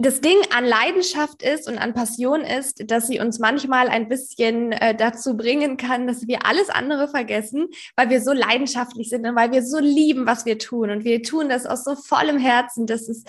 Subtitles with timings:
[0.00, 4.70] das Ding an Leidenschaft ist und an Passion ist, dass sie uns manchmal ein bisschen
[4.70, 7.66] äh, dazu bringen kann, dass wir alles andere vergessen,
[7.96, 10.90] weil wir so leidenschaftlich sind und weil wir so lieben, was wir tun.
[10.90, 13.24] Und wir tun das aus so vollem Herzen, dass es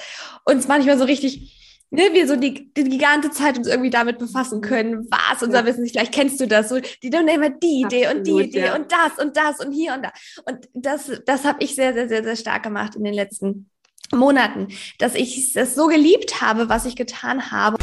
[0.46, 1.58] uns manchmal so richtig,
[1.90, 5.66] ne, wir so die, die, ganze Zeit uns irgendwie damit befassen können, was unser ja.
[5.66, 5.94] Wissen ist.
[5.94, 8.76] Vielleicht kennst du das, so die dann immer die Idee Absolut, und die Idee ja.
[8.76, 10.12] und das und das und hier und da.
[10.46, 13.72] Und das, das habe ich sehr, sehr, sehr, sehr stark gemacht in den letzten
[14.14, 14.68] Monaten,
[14.98, 17.78] dass ich es so geliebt habe, was ich getan habe.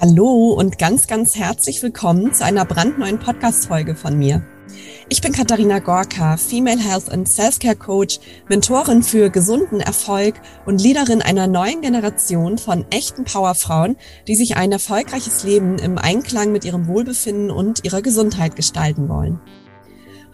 [0.00, 4.46] Hallo und ganz, ganz herzlich willkommen zu einer brandneuen Podcast-Folge von mir.
[5.08, 11.22] Ich bin Katharina Gorka, Female Health and Self-Care Coach, Mentorin für gesunden Erfolg und Leaderin
[11.22, 16.88] einer neuen Generation von echten Powerfrauen, die sich ein erfolgreiches Leben im Einklang mit ihrem
[16.88, 19.40] Wohlbefinden und ihrer Gesundheit gestalten wollen.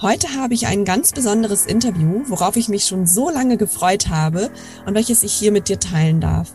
[0.00, 4.50] Heute habe ich ein ganz besonderes Interview, worauf ich mich schon so lange gefreut habe
[4.86, 6.54] und welches ich hier mit dir teilen darf.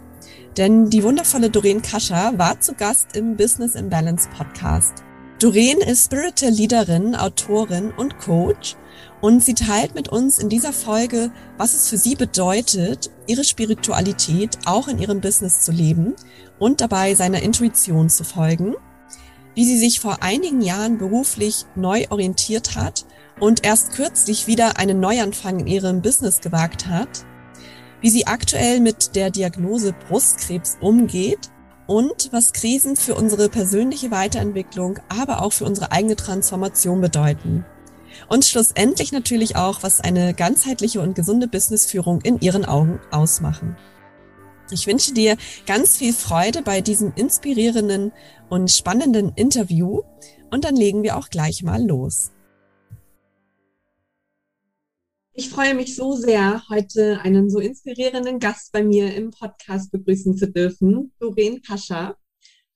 [0.57, 5.06] Denn die wundervolle Doreen Kascher war zu Gast im Business Imbalance Podcast.
[5.39, 8.75] Doreen ist Spiritual Leaderin, Autorin und Coach
[9.21, 14.57] und sie teilt mit uns in dieser Folge, was es für sie bedeutet, ihre Spiritualität
[14.65, 16.15] auch in ihrem Business zu leben
[16.57, 18.73] und dabei seiner Intuition zu folgen,
[19.53, 23.05] wie sie sich vor einigen Jahren beruflich neu orientiert hat
[23.39, 27.25] und erst kürzlich wieder einen Neuanfang in ihrem Business gewagt hat,
[28.01, 31.51] wie sie aktuell mit der Diagnose Brustkrebs umgeht
[31.87, 37.65] und was Krisen für unsere persönliche Weiterentwicklung, aber auch für unsere eigene Transformation bedeuten.
[38.29, 43.77] Und schlussendlich natürlich auch, was eine ganzheitliche und gesunde Businessführung in ihren Augen ausmachen.
[44.69, 48.11] Ich wünsche dir ganz viel Freude bei diesem inspirierenden
[48.49, 50.01] und spannenden Interview
[50.51, 52.31] und dann legen wir auch gleich mal los.
[55.39, 60.35] Ich freue mich so sehr, heute einen so inspirierenden Gast bei mir im Podcast begrüßen
[60.35, 62.17] zu dürfen, Doreen Pascha.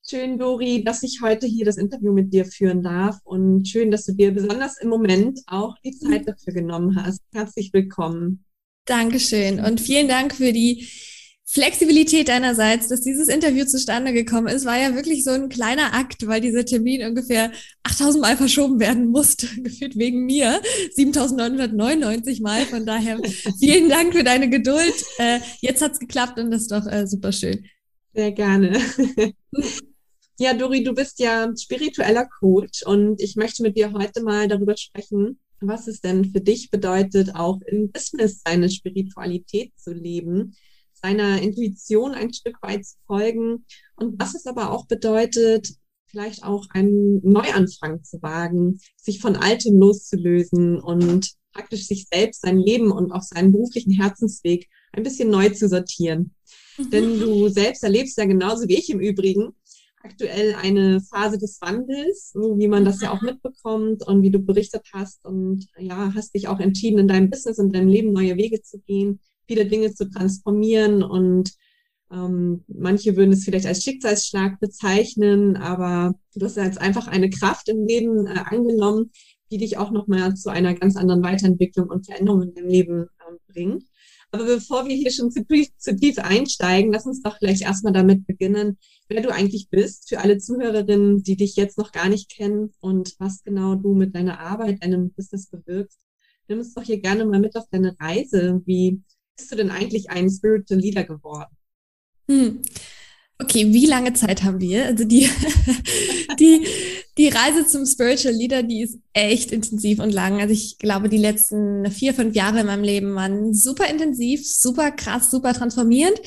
[0.08, 4.04] Schön, Dori, dass ich heute hier das Interview mit dir führen darf und schön, dass
[4.04, 7.18] du dir besonders im Moment auch die Zeit dafür genommen hast.
[7.32, 8.44] Herzlich willkommen.
[8.84, 10.86] Dankeschön und vielen Dank für die
[11.52, 16.26] Flexibilität deinerseits, dass dieses Interview zustande gekommen ist, war ja wirklich so ein kleiner Akt,
[16.26, 17.52] weil dieser Termin ungefähr
[17.82, 20.62] 8000 Mal verschoben werden musste, gefühlt wegen mir,
[20.94, 22.62] 7999 Mal.
[22.64, 23.20] Von daher
[23.60, 24.94] vielen Dank für deine Geduld.
[25.18, 27.66] Äh, jetzt hat's geklappt und das ist doch äh, super schön.
[28.14, 28.80] Sehr gerne.
[30.38, 34.76] Ja, Dori, du bist ja spiritueller Coach und ich möchte mit dir heute mal darüber
[34.76, 40.56] sprechen, was es denn für dich bedeutet, auch im Business seine Spiritualität zu leben
[41.02, 43.64] seiner Intuition ein Stück weit zu folgen
[43.96, 45.74] und was es aber auch bedeutet,
[46.06, 52.58] vielleicht auch einen Neuanfang zu wagen, sich von Altem loszulösen und praktisch sich selbst, sein
[52.58, 56.34] Leben und auch seinen beruflichen Herzensweg ein bisschen neu zu sortieren.
[56.78, 56.90] Mhm.
[56.90, 59.54] Denn du selbst erlebst ja genauso wie ich im Übrigen
[60.02, 64.40] aktuell eine Phase des Wandels, so wie man das ja auch mitbekommt und wie du
[64.40, 68.36] berichtet hast und ja, hast dich auch entschieden, in deinem Business und deinem Leben neue
[68.36, 71.52] Wege zu gehen viele Dinge zu transformieren und
[72.12, 77.68] ähm, manche würden es vielleicht als Schicksalsschlag bezeichnen, aber du hast jetzt einfach eine Kraft
[77.68, 79.10] im Leben äh, angenommen,
[79.50, 83.38] die dich auch nochmal zu einer ganz anderen Weiterentwicklung und Veränderung in deinem Leben ähm,
[83.48, 83.84] bringt.
[84.30, 85.44] Aber bevor wir hier schon zu,
[85.76, 90.20] zu tief einsteigen, lass uns doch gleich erstmal damit beginnen, wer du eigentlich bist, für
[90.20, 94.40] alle Zuhörerinnen, die dich jetzt noch gar nicht kennen und was genau du mit deiner
[94.40, 95.98] Arbeit, deinem Business bewirkst.
[96.48, 98.62] Nimm uns doch hier gerne mal mit auf deine Reise.
[98.64, 99.02] Wie
[99.36, 101.54] bist du denn eigentlich ein Spiritual Leader geworden?
[102.28, 102.62] Hm.
[103.38, 104.86] Okay, wie lange Zeit haben wir?
[104.86, 105.28] Also die,
[106.38, 106.64] die,
[107.18, 110.40] die Reise zum Spiritual Leader, die ist echt intensiv und lang.
[110.40, 114.92] Also ich glaube, die letzten vier, fünf Jahre in meinem Leben waren super intensiv, super
[114.92, 116.20] krass, super transformierend.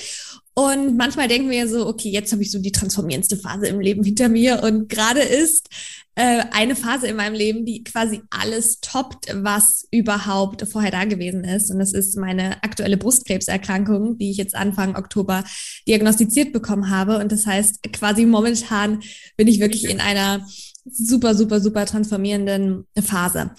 [0.56, 3.80] Und manchmal denken wir ja so, okay, jetzt habe ich so die transformierendste Phase im
[3.80, 4.64] Leben hinter mir.
[4.64, 5.70] Und gerade ist
[6.16, 11.44] äh, eine Phase in meinem Leben, die quasi alles toppt, was überhaupt vorher da gewesen
[11.44, 11.72] ist.
[11.72, 15.44] Und das ist meine aktuelle Brustkrebserkrankung, die ich jetzt Anfang Oktober
[15.88, 17.20] diagnostiziert bekommen habe.
[17.20, 19.02] Und das heißt, quasi momentan
[19.38, 20.46] bin ich wirklich in einer
[20.86, 23.52] super, super, super transformierenden Phase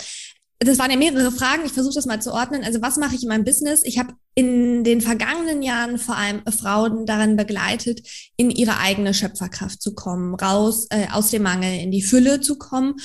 [0.58, 1.64] das waren ja mehrere Fragen.
[1.66, 2.64] Ich versuche das mal zu ordnen.
[2.64, 3.82] Also was mache ich in meinem Business?
[3.84, 8.06] Ich habe in den vergangenen Jahren vor allem Frauen daran begleitet,
[8.36, 12.58] in ihre eigene Schöpferkraft zu kommen, raus äh, aus dem Mangel in die Fülle zu
[12.58, 12.96] kommen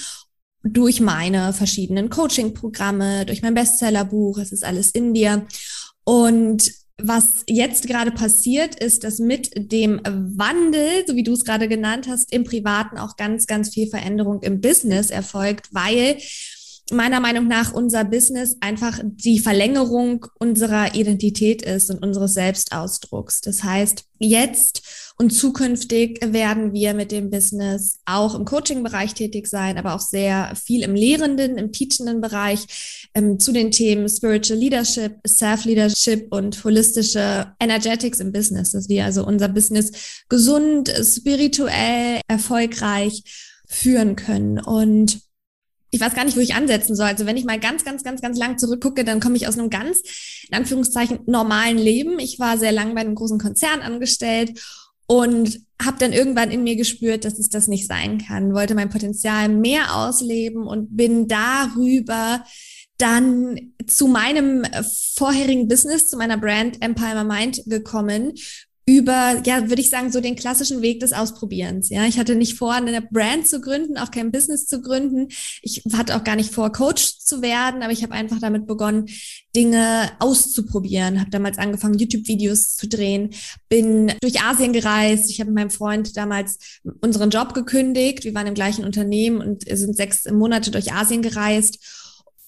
[0.63, 5.47] durch meine verschiedenen Coaching-Programme, durch mein Bestsellerbuch, es ist alles in dir.
[6.03, 6.69] Und
[7.01, 12.07] was jetzt gerade passiert, ist, dass mit dem Wandel, so wie du es gerade genannt
[12.07, 16.17] hast, im Privaten auch ganz, ganz viel Veränderung im Business erfolgt, weil
[16.91, 23.41] meiner Meinung nach unser Business einfach die Verlängerung unserer Identität ist und unseres Selbstausdrucks.
[23.41, 24.83] Das heißt, jetzt
[25.17, 30.53] und zukünftig werden wir mit dem Business auch im Coaching-Bereich tätig sein, aber auch sehr
[30.55, 37.53] viel im lehrenden, im teachenden Bereich ähm, zu den Themen Spiritual Leadership, Self-Leadership und holistische
[37.59, 39.91] Energetics im Business, dass wir also unser Business
[40.27, 43.23] gesund, spirituell, erfolgreich
[43.67, 44.59] führen können.
[44.59, 45.21] Und
[45.91, 47.07] ich weiß gar nicht, wo ich ansetzen soll.
[47.07, 49.69] Also wenn ich mal ganz, ganz, ganz, ganz lang zurückgucke, dann komme ich aus einem
[49.69, 50.01] ganz,
[50.49, 52.17] in Anführungszeichen, normalen Leben.
[52.17, 54.59] Ich war sehr lang bei einem großen Konzern angestellt
[55.05, 58.89] und habe dann irgendwann in mir gespürt, dass es das nicht sein kann, wollte mein
[58.89, 62.45] Potenzial mehr ausleben und bin darüber
[62.97, 64.63] dann zu meinem
[65.15, 68.33] vorherigen Business, zu meiner Brand Empire Mind gekommen,
[68.85, 71.89] über, ja, würde ich sagen, so den klassischen Weg des Ausprobierens.
[71.89, 75.27] Ja, ich hatte nicht vor, eine Brand zu gründen, auch kein Business zu gründen.
[75.61, 79.05] Ich hatte auch gar nicht vor, Coach zu werden, aber ich habe einfach damit begonnen,
[79.55, 81.19] Dinge auszuprobieren.
[81.19, 83.29] Habe damals angefangen, YouTube-Videos zu drehen,
[83.69, 85.29] bin durch Asien gereist.
[85.29, 86.57] Ich habe mit meinem Freund damals
[87.01, 88.23] unseren Job gekündigt.
[88.23, 92.00] Wir waren im gleichen Unternehmen und sind sechs Monate durch Asien gereist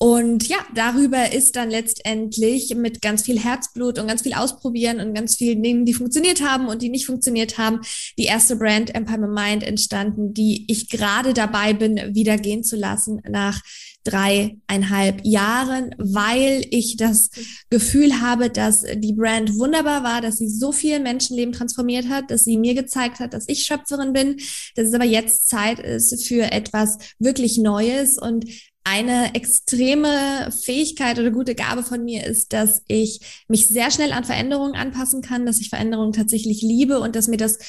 [0.03, 5.13] und ja, darüber ist dann letztendlich mit ganz viel Herzblut und ganz viel Ausprobieren und
[5.13, 7.79] ganz vielen Dingen, die funktioniert haben und die nicht funktioniert haben,
[8.17, 13.21] die erste Brand Empire Mind entstanden, die ich gerade dabei bin, wieder gehen zu lassen
[13.29, 13.61] nach
[14.03, 17.29] dreieinhalb Jahren, weil ich das
[17.69, 22.43] Gefühl habe, dass die Brand wunderbar war, dass sie so viel Menschenleben transformiert hat, dass
[22.43, 24.35] sie mir gezeigt hat, dass ich Schöpferin bin,
[24.75, 28.17] dass es aber jetzt Zeit ist für etwas wirklich Neues.
[28.17, 28.45] Und
[28.83, 34.25] eine extreme Fähigkeit oder gute Gabe von mir ist, dass ich mich sehr schnell an
[34.25, 37.59] Veränderungen anpassen kann, dass ich Veränderungen tatsächlich liebe und dass mir das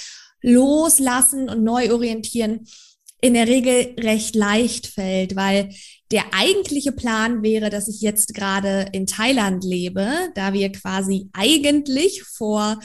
[0.42, 2.66] Loslassen und Neuorientieren
[3.20, 5.70] in der Regel recht leicht fällt, weil
[6.10, 12.22] der eigentliche Plan wäre, dass ich jetzt gerade in Thailand lebe, da wir quasi eigentlich
[12.22, 12.78] vor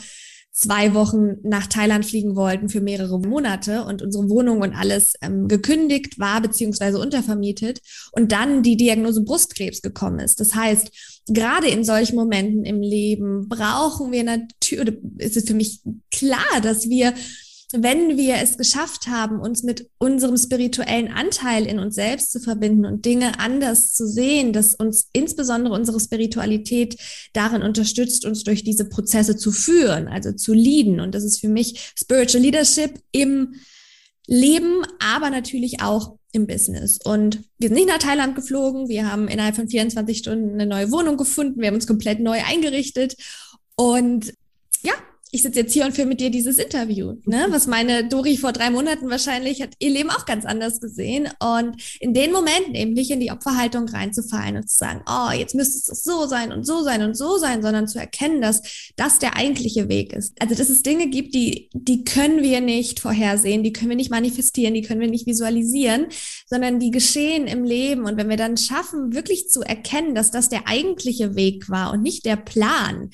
[0.60, 5.48] zwei Wochen nach Thailand fliegen wollten für mehrere Monate und unsere Wohnung und alles ähm,
[5.48, 7.80] gekündigt war beziehungsweise untervermietet
[8.12, 10.38] und dann die Diagnose Brustkrebs gekommen ist.
[10.38, 10.90] Das heißt,
[11.28, 15.80] gerade in solchen Momenten im Leben brauchen wir natürlich, ist es für mich
[16.10, 17.14] klar, dass wir
[17.72, 22.84] wenn wir es geschafft haben, uns mit unserem spirituellen Anteil in uns selbst zu verbinden
[22.84, 26.96] und Dinge anders zu sehen, dass uns insbesondere unsere Spiritualität
[27.32, 31.00] darin unterstützt, uns durch diese Prozesse zu führen, also zu leaden.
[31.00, 33.54] Und das ist für mich Spiritual Leadership im
[34.26, 36.98] Leben, aber natürlich auch im Business.
[37.04, 38.88] Und wir sind nicht nach Thailand geflogen.
[38.88, 41.60] Wir haben innerhalb von 24 Stunden eine neue Wohnung gefunden.
[41.60, 43.16] Wir haben uns komplett neu eingerichtet.
[43.76, 44.32] Und
[44.82, 44.92] ja,
[45.32, 47.46] ich sitze jetzt hier und führe mit dir dieses Interview, ne?
[47.50, 51.28] Was meine Dori vor drei Monaten wahrscheinlich hat ihr Leben auch ganz anders gesehen.
[51.38, 55.54] Und in den Momenten eben nicht in die Opferhaltung reinzufallen und zu sagen, oh, jetzt
[55.54, 58.62] müsste es doch so sein und so sein und so sein, sondern zu erkennen, dass
[58.96, 60.34] das der eigentliche Weg ist.
[60.40, 64.10] Also, dass es Dinge gibt, die, die können wir nicht vorhersehen, die können wir nicht
[64.10, 66.06] manifestieren, die können wir nicht visualisieren,
[66.46, 68.04] sondern die geschehen im Leben.
[68.04, 72.02] Und wenn wir dann schaffen, wirklich zu erkennen, dass das der eigentliche Weg war und
[72.02, 73.10] nicht der Plan,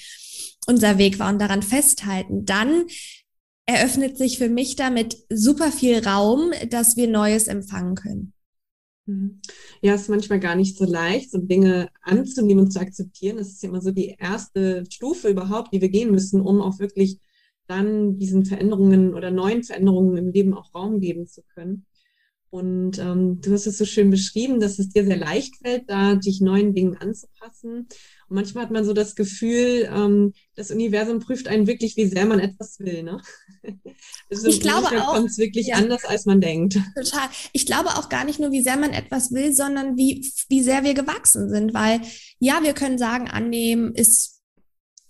[0.67, 2.87] unser Weg war und daran festhalten, dann
[3.67, 8.33] eröffnet sich für mich damit super viel Raum, dass wir Neues empfangen können.
[9.07, 9.41] Mhm.
[9.83, 13.37] Ja, es ist manchmal gar nicht so leicht, so Dinge anzunehmen und zu akzeptieren.
[13.37, 16.79] Das ist ja immer so die erste Stufe überhaupt, die wir gehen müssen, um auch
[16.79, 17.19] wirklich
[17.67, 21.87] dann diesen Veränderungen oder neuen Veränderungen im Leben auch Raum geben zu können.
[22.51, 26.15] Und ähm, du hast es so schön beschrieben, dass es dir sehr leicht fällt, da
[26.15, 27.89] dich neuen Dingen anzupassen.
[28.29, 32.27] Und manchmal hat man so das Gefühl, ähm, das Universum prüft einen wirklich, wie sehr
[32.27, 33.03] man etwas will.
[33.03, 33.21] Ne?
[34.29, 36.75] Also ich glaube auch, kommt es wirklich ja, anders, als man denkt.
[36.97, 37.29] Total.
[37.53, 40.83] Ich glaube auch gar nicht nur, wie sehr man etwas will, sondern wie, wie sehr
[40.83, 41.75] wir gewachsen sind.
[41.75, 42.01] Weil
[42.41, 44.41] ja, wir können sagen, annehmen ist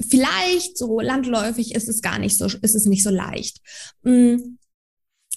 [0.06, 3.58] vielleicht so landläufig ist es gar nicht so, ist es nicht so leicht.
[4.02, 4.58] Mm.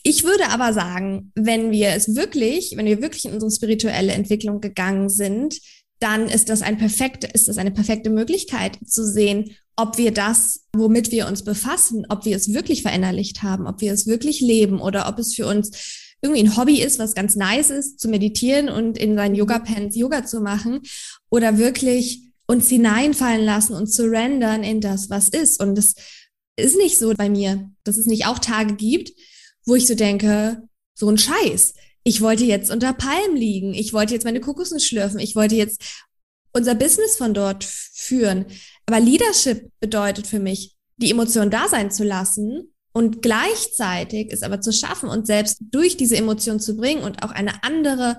[0.03, 4.61] Ich würde aber sagen, wenn wir es wirklich, wenn wir wirklich in unsere spirituelle Entwicklung
[4.61, 5.59] gegangen sind,
[5.99, 10.65] dann ist das ein perfekte, ist das eine perfekte Möglichkeit zu sehen, ob wir das,
[10.73, 14.81] womit wir uns befassen, ob wir es wirklich verinnerlicht haben, ob wir es wirklich leben
[14.81, 15.71] oder ob es für uns
[16.21, 20.25] irgendwie ein Hobby ist, was ganz nice ist, zu meditieren und in seinen Yoga-Pants Yoga
[20.25, 20.81] zu machen
[21.29, 25.61] oder wirklich uns hineinfallen lassen und zu rendern in das, was ist.
[25.61, 25.95] Und es
[26.57, 29.11] ist nicht so bei mir, dass es nicht auch Tage gibt,
[29.65, 30.63] wo ich so denke,
[30.93, 31.73] so ein Scheiß
[32.09, 35.83] ich wollte jetzt unter Palmen liegen, ich wollte jetzt meine Kokosnuss schlürfen, ich wollte jetzt
[36.51, 38.47] unser Business von dort führen.
[38.87, 44.59] Aber Leadership bedeutet für mich, die Emotion da sein zu lassen und gleichzeitig es aber
[44.59, 48.17] zu schaffen und selbst durch diese Emotion zu bringen und auch eine andere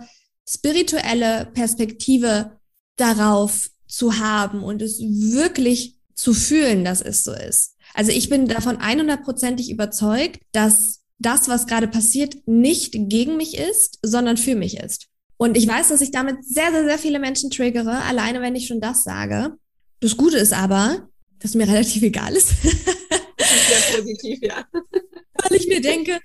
[0.48, 2.60] spirituelle Perspektive
[2.94, 7.74] darauf zu haben und es wirklich zu fühlen, dass es so ist.
[7.94, 13.98] Also ich bin davon 100%ig überzeugt, dass das, was gerade passiert, nicht gegen mich ist,
[14.02, 15.06] sondern für mich ist.
[15.36, 18.66] Und ich weiß, dass ich damit sehr, sehr, sehr viele Menschen triggere, alleine wenn ich
[18.66, 19.54] schon das sage.
[20.00, 21.08] Das Gute ist aber,
[21.38, 22.48] dass mir relativ egal ist.
[22.62, 24.64] Sehr positiv, ja.
[24.72, 26.18] Weil ich mir denke,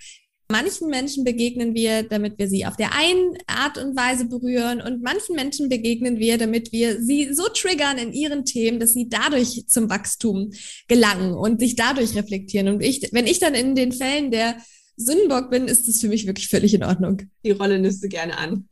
[0.48, 5.02] Manchen Menschen begegnen wir, damit wir sie auf der einen Art und Weise berühren und
[5.02, 9.66] manchen Menschen begegnen wir, damit wir sie so triggern in ihren Themen, dass sie dadurch
[9.68, 10.52] zum Wachstum
[10.88, 12.68] gelangen und sich dadurch reflektieren.
[12.68, 14.58] Und ich, wenn ich dann in den Fällen der
[14.98, 17.22] Sündenbock bin, ist das für mich wirklich völlig in Ordnung.
[17.44, 18.68] Die Rolle nimmst du gerne an.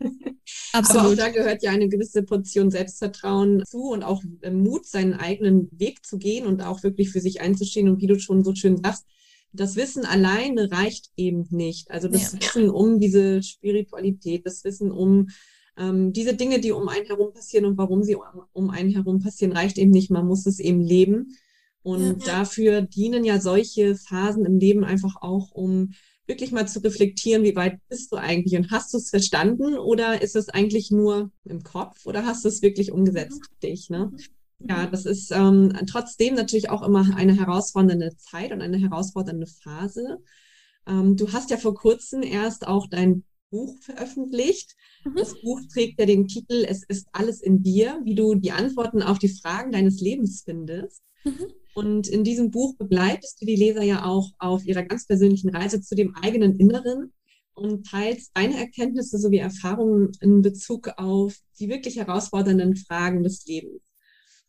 [0.71, 1.01] Absolut.
[1.05, 5.69] Aber auch da gehört ja eine gewisse Portion Selbstvertrauen zu und auch Mut, seinen eigenen
[5.71, 7.89] Weg zu gehen und auch wirklich für sich einzustehen.
[7.89, 9.05] Und wie du schon so schön sagst,
[9.51, 11.91] das Wissen alleine reicht eben nicht.
[11.91, 12.39] Also das ja.
[12.39, 15.29] Wissen um diese Spiritualität, das Wissen um
[15.77, 18.15] ähm, diese Dinge, die um einen herum passieren und warum sie
[18.53, 20.11] um, einen herum passieren, reicht eben nicht.
[20.11, 21.37] Man muss es eben leben.
[21.81, 22.37] Und ja.
[22.37, 25.91] dafür dienen ja solche Phasen im Leben einfach auch, um
[26.33, 30.21] wirklich mal zu reflektieren, wie weit bist du eigentlich und hast du es verstanden oder
[30.23, 33.45] ist es eigentlich nur im Kopf oder hast du es wirklich umgesetzt mhm.
[33.45, 33.89] für dich?
[33.91, 34.11] Ne?
[34.59, 40.17] Ja, das ist ähm, trotzdem natürlich auch immer eine herausfordernde Zeit und eine herausfordernde Phase.
[40.87, 44.75] Ähm, du hast ja vor kurzem erst auch dein Buch veröffentlicht.
[45.05, 45.15] Mhm.
[45.15, 49.03] Das Buch trägt ja den Titel Es ist alles in dir, wie du die Antworten
[49.03, 51.03] auf die Fragen deines Lebens findest.
[51.23, 51.53] Mhm.
[51.73, 55.81] Und in diesem Buch begleitest du die Leser ja auch auf ihrer ganz persönlichen Reise
[55.81, 57.13] zu dem eigenen Inneren
[57.55, 63.81] und teilst deine Erkenntnisse sowie Erfahrungen in Bezug auf die wirklich herausfordernden Fragen des Lebens.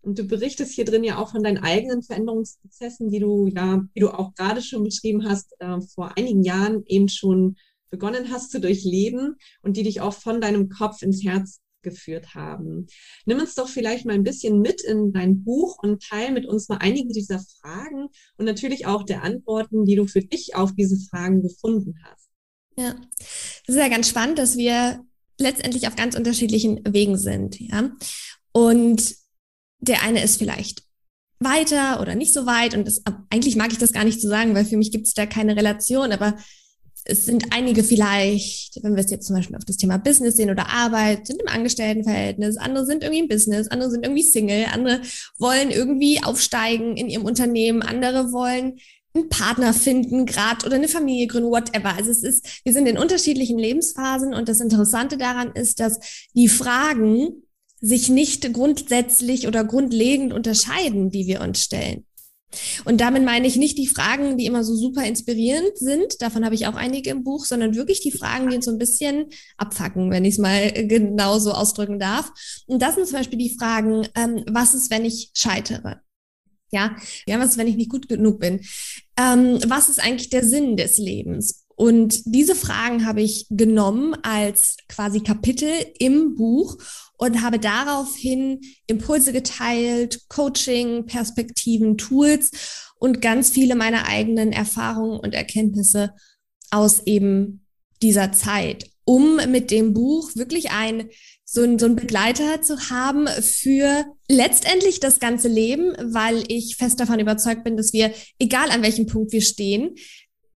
[0.03, 4.01] Und du berichtest hier drin ja auch von deinen eigenen Veränderungsprozessen, die du ja, wie
[4.01, 7.57] du auch gerade schon beschrieben hast, äh, vor einigen Jahren eben schon
[7.89, 12.89] begonnen hast zu durchleben und die dich auch von deinem Kopf ins Herz geführt haben.
[13.27, 16.69] Nimm uns doch vielleicht mal ein bisschen mit in dein Buch und teile mit uns
[16.69, 20.99] mal einige dieser Fragen und natürlich auch der Antworten, die du für dich auf diese
[21.09, 22.29] Fragen gefunden hast.
[22.77, 22.97] Ja,
[23.67, 25.05] das ist ja ganz spannend, dass wir
[25.39, 27.93] letztendlich auf ganz unterschiedlichen Wegen sind, ja.
[28.53, 29.15] Und
[29.79, 30.83] der eine ist vielleicht
[31.41, 32.75] weiter oder nicht so weit.
[32.75, 35.15] Und das, eigentlich mag ich das gar nicht so sagen, weil für mich gibt es
[35.15, 36.13] da keine Relation.
[36.13, 36.37] Aber
[37.05, 40.51] es sind einige vielleicht, wenn wir es jetzt zum Beispiel auf das Thema Business sehen
[40.51, 45.03] oder Arbeit, sind im Angestelltenverhältnis, andere sind irgendwie im Business, andere sind irgendwie Single, andere
[45.39, 48.79] wollen irgendwie aufsteigen in ihrem Unternehmen, andere wollen
[49.15, 51.95] einen Partner finden, gerade oder eine Familie gründen, whatever.
[51.95, 56.01] Also es ist, wir sind in unterschiedlichen Lebensphasen und das Interessante daran ist, dass
[56.35, 57.45] die Fragen
[57.81, 62.07] sich nicht grundsätzlich oder grundlegend unterscheiden, die wir uns stellen.
[62.85, 66.55] Und damit meine ich nicht die Fragen, die immer so super inspirierend sind, davon habe
[66.55, 70.11] ich auch einige im Buch, sondern wirklich die Fragen, die uns so ein bisschen abfacken,
[70.11, 72.31] wenn ich es mal genau so ausdrücken darf.
[72.67, 76.01] Und das sind zum Beispiel die Fragen, ähm, was ist, wenn ich scheitere?
[76.71, 76.97] Ja,
[77.27, 78.61] ja, was ist, wenn ich nicht gut genug bin?
[79.17, 81.64] Ähm, was ist eigentlich der Sinn des Lebens?
[81.77, 86.79] Und diese Fragen habe ich genommen als quasi Kapitel im Buch
[87.17, 92.51] und habe daraufhin Impulse geteilt, Coaching, Perspektiven, Tools
[92.99, 96.15] und ganz viele meiner eigenen Erfahrungen und Erkenntnisse
[96.71, 97.67] aus eben
[98.03, 101.09] dieser Zeit, um mit dem Buch wirklich ein
[101.55, 106.99] so ein, so ein Begleiter zu haben für letztendlich das ganze Leben, weil ich fest
[106.99, 109.95] davon überzeugt bin, dass wir, egal an welchem Punkt wir stehen,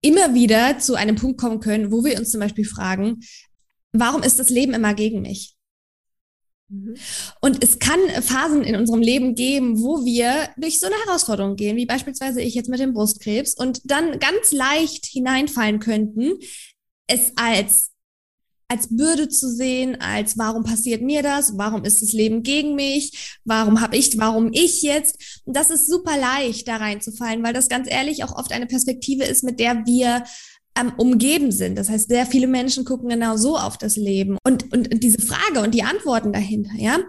[0.02, 3.22] immer wieder zu einem Punkt kommen können, wo wir uns zum Beispiel fragen,
[3.92, 5.56] warum ist das Leben immer gegen mich?
[6.70, 6.96] Mhm.
[7.42, 11.78] Und es kann Phasen in unserem Leben geben, wo wir durch so eine Herausforderung gehen,
[11.78, 16.40] wie beispielsweise ich jetzt mit dem Brustkrebs und dann ganz leicht hineinfallen könnten,
[17.08, 17.92] es als
[18.68, 23.38] als Bürde zu sehen, als warum passiert mir das, warum ist das Leben gegen mich,
[23.46, 25.42] warum habe ich, warum ich jetzt.
[25.46, 29.24] Und das ist super leicht, da reinzufallen, weil das ganz ehrlich auch oft eine Perspektive
[29.24, 30.24] ist, mit der wir
[30.80, 31.78] ähm, umgeben sind.
[31.78, 34.38] Das heißt, sehr viele Menschen gucken genau so auf das Leben.
[34.44, 37.00] Und, und diese Frage und die Antworten dahinter, ja,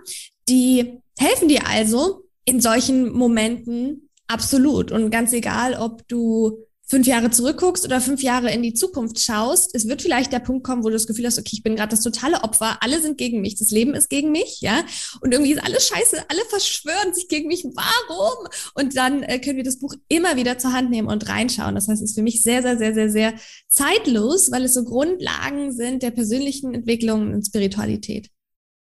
[0.49, 4.93] die helfen dir also in solchen Momenten absolut.
[4.93, 9.75] Und ganz egal, ob du fünf Jahre zurückguckst oder fünf Jahre in die Zukunft schaust,
[9.75, 11.91] es wird vielleicht der Punkt kommen, wo du das Gefühl hast, okay, ich bin gerade
[11.91, 14.85] das totale Opfer, alle sind gegen mich, das Leben ist gegen mich, ja,
[15.21, 18.49] und irgendwie ist alles scheiße, alle verschwören sich gegen mich, warum?
[18.75, 21.75] Und dann äh, können wir das Buch immer wieder zur Hand nehmen und reinschauen.
[21.75, 23.35] Das heißt, es ist für mich sehr, sehr, sehr, sehr, sehr
[23.69, 28.31] zeitlos, weil es so Grundlagen sind der persönlichen Entwicklung und Spiritualität.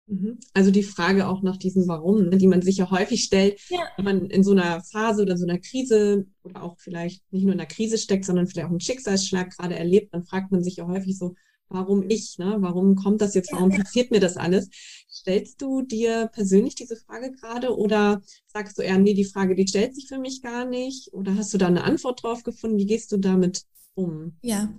[0.07, 0.39] Mhm.
[0.53, 3.79] Also die Frage auch nach diesem Warum, ne, die man sich ja häufig stellt, ja.
[3.97, 7.53] wenn man in so einer Phase oder so einer Krise oder auch vielleicht nicht nur
[7.53, 10.77] in einer Krise steckt, sondern vielleicht auch einen Schicksalsschlag gerade erlebt, dann fragt man sich
[10.77, 11.35] ja häufig so,
[11.69, 12.55] warum ich, ne?
[12.59, 14.69] warum kommt das jetzt, warum passiert mir das alles?
[15.11, 19.67] Stellst du dir persönlich diese Frage gerade oder sagst du eher, nee, die Frage, die
[19.67, 21.13] stellt sich für mich gar nicht?
[21.13, 22.77] Oder hast du da eine Antwort drauf gefunden?
[22.77, 23.63] Wie gehst du damit
[23.95, 24.37] um?
[24.41, 24.73] Ja,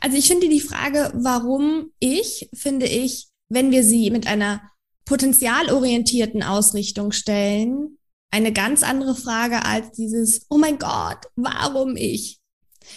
[0.00, 4.62] also ich finde die Frage, warum ich, finde ich, wenn wir sie mit einer
[5.04, 7.98] potenzialorientierten Ausrichtung stellen,
[8.30, 12.40] eine ganz andere Frage als dieses, oh mein Gott, warum ich?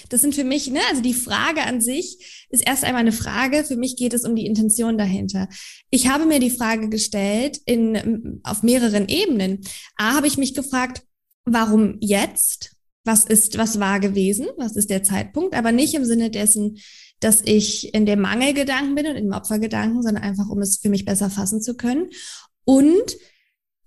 [0.10, 3.64] Das sind für mich, ne, also die Frage an sich ist erst einmal eine Frage.
[3.64, 5.48] Für mich geht es um die Intention dahinter.
[5.90, 9.62] Ich habe mir die Frage gestellt in, auf mehreren Ebenen.
[9.98, 11.04] A, habe ich mich gefragt,
[11.44, 12.72] warum jetzt?
[13.04, 14.48] Was ist, was war gewesen?
[14.58, 15.54] Was ist der Zeitpunkt?
[15.54, 16.80] Aber nicht im Sinne dessen,
[17.26, 21.06] dass ich in dem Mangelgedanken bin und im Opfergedanken, sondern einfach, um es für mich
[21.06, 22.12] besser fassen zu können.
[22.66, 23.18] Und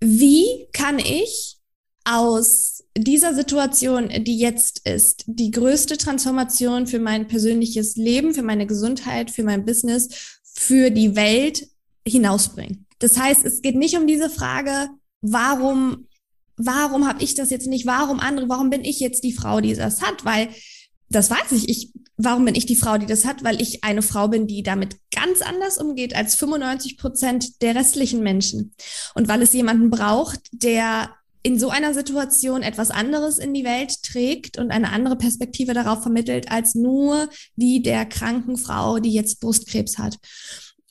[0.00, 1.58] wie kann ich
[2.02, 8.66] aus dieser Situation, die jetzt ist, die größte Transformation für mein persönliches Leben, für meine
[8.66, 11.68] Gesundheit, für mein Business, für die Welt
[12.04, 12.86] hinausbringen.
[12.98, 14.88] Das heißt, es geht nicht um diese Frage,
[15.20, 16.08] warum,
[16.56, 19.74] warum habe ich das jetzt nicht, warum andere, warum bin ich jetzt die Frau, die
[19.74, 20.48] das hat, weil
[21.10, 21.68] das weiß ich.
[21.68, 23.44] Ich, warum bin ich die Frau, die das hat?
[23.44, 28.22] Weil ich eine Frau bin, die damit ganz anders umgeht als 95 Prozent der restlichen
[28.22, 28.74] Menschen.
[29.14, 31.10] Und weil es jemanden braucht, der
[31.42, 36.02] in so einer Situation etwas anderes in die Welt trägt und eine andere Perspektive darauf
[36.02, 40.18] vermittelt, als nur die der kranken Frau, die jetzt Brustkrebs hat.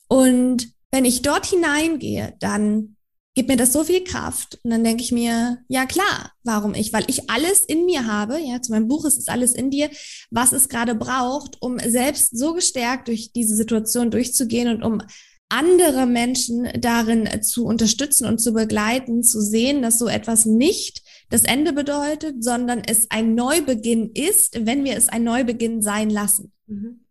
[0.08, 2.97] Und wenn ich dort hineingehe, dann
[3.38, 4.60] gibt mir das so viel Kraft.
[4.64, 6.92] Und dann denke ich mir, ja klar, warum ich?
[6.92, 9.92] Weil ich alles in mir habe, ja, zu meinem Buch ist es alles in dir,
[10.32, 15.04] was es gerade braucht, um selbst so gestärkt durch diese Situation durchzugehen und um
[15.50, 21.44] andere Menschen darin zu unterstützen und zu begleiten, zu sehen, dass so etwas nicht das
[21.44, 26.54] Ende bedeutet, sondern es ein Neubeginn ist, wenn wir es ein Neubeginn sein lassen.
[26.66, 27.02] Mhm.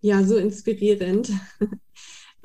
[0.00, 1.30] Ja, so inspirierend.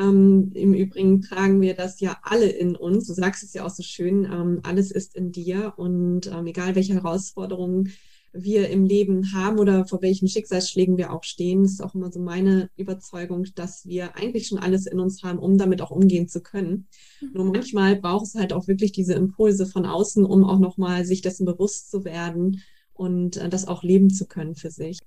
[0.02, 3.08] Ähm, Im Übrigen tragen wir das ja alle in uns.
[3.08, 6.76] Du sagst es ja auch so schön, ähm, alles ist in dir und ähm, egal
[6.76, 7.92] welche Herausforderungen
[8.34, 12.20] wir im Leben haben oder vor welchen Schicksalsschlägen wir auch stehen, ist auch immer so
[12.20, 16.42] meine Überzeugung, dass wir eigentlich schon alles in uns haben, um damit auch umgehen zu
[16.42, 16.88] können.
[17.20, 17.30] Mhm.
[17.34, 21.22] Nur manchmal braucht es halt auch wirklich diese Impulse von außen, um auch nochmal sich
[21.22, 22.62] dessen bewusst zu werden
[22.94, 25.00] und äh, das auch leben zu können für sich.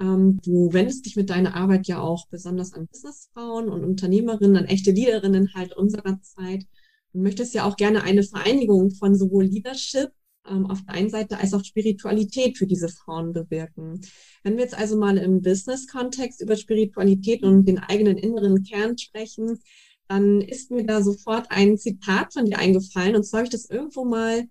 [0.00, 4.64] Ähm, du wendest dich mit deiner Arbeit ja auch besonders an Businessfrauen und Unternehmerinnen, an
[4.64, 6.66] echte Leaderinnen halt unserer Zeit
[7.12, 10.10] und möchtest ja auch gerne eine Vereinigung von sowohl Leadership
[10.48, 14.00] ähm, auf der einen Seite als auch Spiritualität für diese Frauen bewirken.
[14.42, 19.60] Wenn wir jetzt also mal im Business-Kontext über Spiritualität und den eigenen inneren Kern sprechen,
[20.08, 23.14] dann ist mir da sofort ein Zitat von dir eingefallen.
[23.14, 24.44] Und zwar habe ich das irgendwo mal,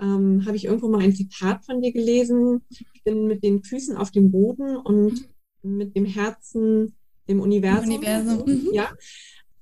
[0.00, 2.62] ähm, habe ich irgendwo mal ein Zitat von dir gelesen.
[2.70, 5.28] Ich bin mit den Füßen auf dem Boden und
[5.62, 6.94] mit dem Herzen
[7.26, 7.94] im Universum.
[7.94, 8.44] Universum.
[8.46, 8.68] Mhm.
[8.72, 8.90] Ja.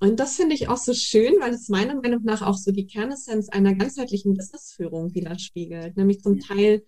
[0.00, 2.86] Und das finde ich auch so schön, weil es meiner Meinung nach auch so die
[2.86, 5.96] Kernessenz einer ganzheitlichen Businessführung widerspiegelt.
[5.96, 6.84] Nämlich zum Teil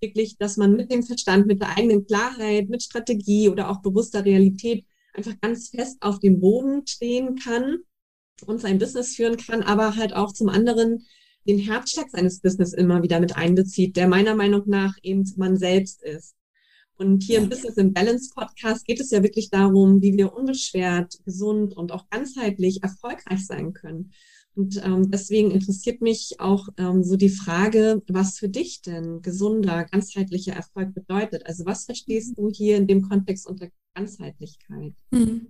[0.00, 4.24] wirklich, dass man mit dem Verstand, mit der eigenen Klarheit, mit Strategie oder auch bewusster
[4.24, 4.84] Realität
[5.14, 7.78] einfach ganz fest auf dem Boden stehen kann
[8.46, 11.04] und sein Business führen kann, aber halt auch zum anderen
[11.46, 16.02] den Herzschlag seines Business immer wieder mit einbezieht, der meiner Meinung nach eben man selbst
[16.02, 16.34] ist.
[16.96, 21.18] Und hier im Business in Balance Podcast geht es ja wirklich darum, wie wir unbeschwert,
[21.24, 24.12] gesund und auch ganzheitlich erfolgreich sein können.
[24.54, 29.84] Und ähm, deswegen interessiert mich auch ähm, so die Frage, was für dich denn gesunder,
[29.84, 31.46] ganzheitlicher Erfolg bedeutet.
[31.46, 34.92] Also was verstehst du hier in dem Kontext unter Ganzheitlichkeit?
[35.12, 35.48] Hm.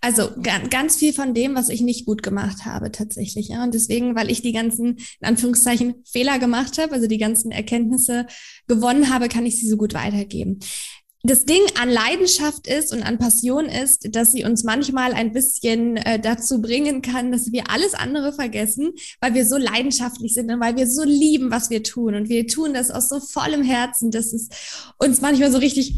[0.00, 0.30] Also
[0.70, 3.48] ganz viel von dem, was ich nicht gut gemacht habe tatsächlich.
[3.48, 3.64] Ja.
[3.64, 8.26] Und deswegen, weil ich die ganzen, in Anführungszeichen, Fehler gemacht habe, also die ganzen Erkenntnisse
[8.68, 10.60] gewonnen habe, kann ich sie so gut weitergeben
[11.22, 15.98] das Ding an Leidenschaft ist und an Passion ist, dass sie uns manchmal ein bisschen
[15.98, 20.60] äh, dazu bringen kann, dass wir alles andere vergessen, weil wir so leidenschaftlich sind und
[20.60, 22.14] weil wir so lieben, was wir tun.
[22.14, 24.48] Und wir tun das aus so vollem Herzen, dass es
[24.98, 25.92] uns manchmal so richtig,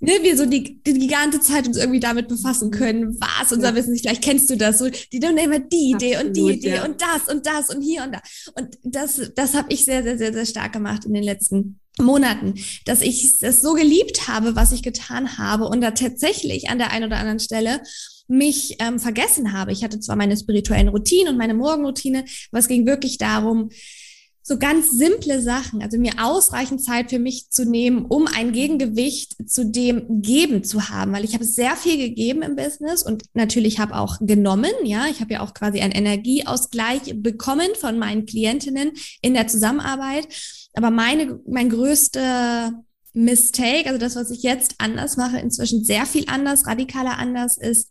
[0.00, 3.74] ne, wir so die, die ganze Zeit uns irgendwie damit befassen können, was unser ja.
[3.76, 4.02] Wissen ist.
[4.02, 6.84] Vielleicht kennst du das so, die dann immer die Idee Absolut, und die Idee ja.
[6.84, 8.20] und das und das und hier und da.
[8.54, 12.54] Und das, das habe ich sehr, sehr, sehr, sehr stark gemacht in den letzten Monaten,
[12.84, 16.90] dass ich es so geliebt habe, was ich getan habe und da tatsächlich an der
[16.90, 17.80] einen oder anderen Stelle
[18.28, 19.72] mich ähm, vergessen habe.
[19.72, 23.70] Ich hatte zwar meine spirituellen Routinen und meine Morgenroutine, aber es ging wirklich darum,
[24.48, 29.34] so ganz simple Sachen, also mir ausreichend Zeit für mich zu nehmen, um ein Gegengewicht
[29.50, 33.80] zu dem Geben zu haben, weil ich habe sehr viel gegeben im Business und natürlich
[33.80, 38.92] habe auch genommen, ja, ich habe ja auch quasi einen Energieausgleich bekommen von meinen Klientinnen
[39.20, 40.28] in der Zusammenarbeit,
[40.76, 42.84] aber meine mein größter
[43.16, 47.88] Mistake, also das, was ich jetzt anders mache, inzwischen sehr viel anders, radikaler anders ist,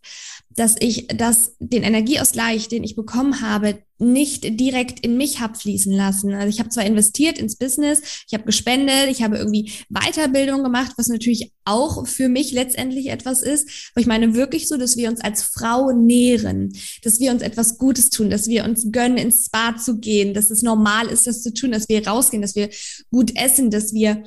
[0.50, 5.92] dass ich das, den Energieausgleich, den ich bekommen habe, nicht direkt in mich habe fließen
[5.92, 6.32] lassen.
[6.32, 10.92] Also ich habe zwar investiert ins Business, ich habe gespendet, ich habe irgendwie Weiterbildung gemacht,
[10.96, 13.90] was natürlich auch für mich letztendlich etwas ist.
[13.94, 17.78] Aber ich meine wirklich so, dass wir uns als Frau nähren, dass wir uns etwas
[17.78, 21.42] Gutes tun, dass wir uns gönnen, ins Spa zu gehen, dass es normal ist, das
[21.42, 22.70] zu tun, dass wir rausgehen, dass wir
[23.10, 24.22] gut essen, dass wir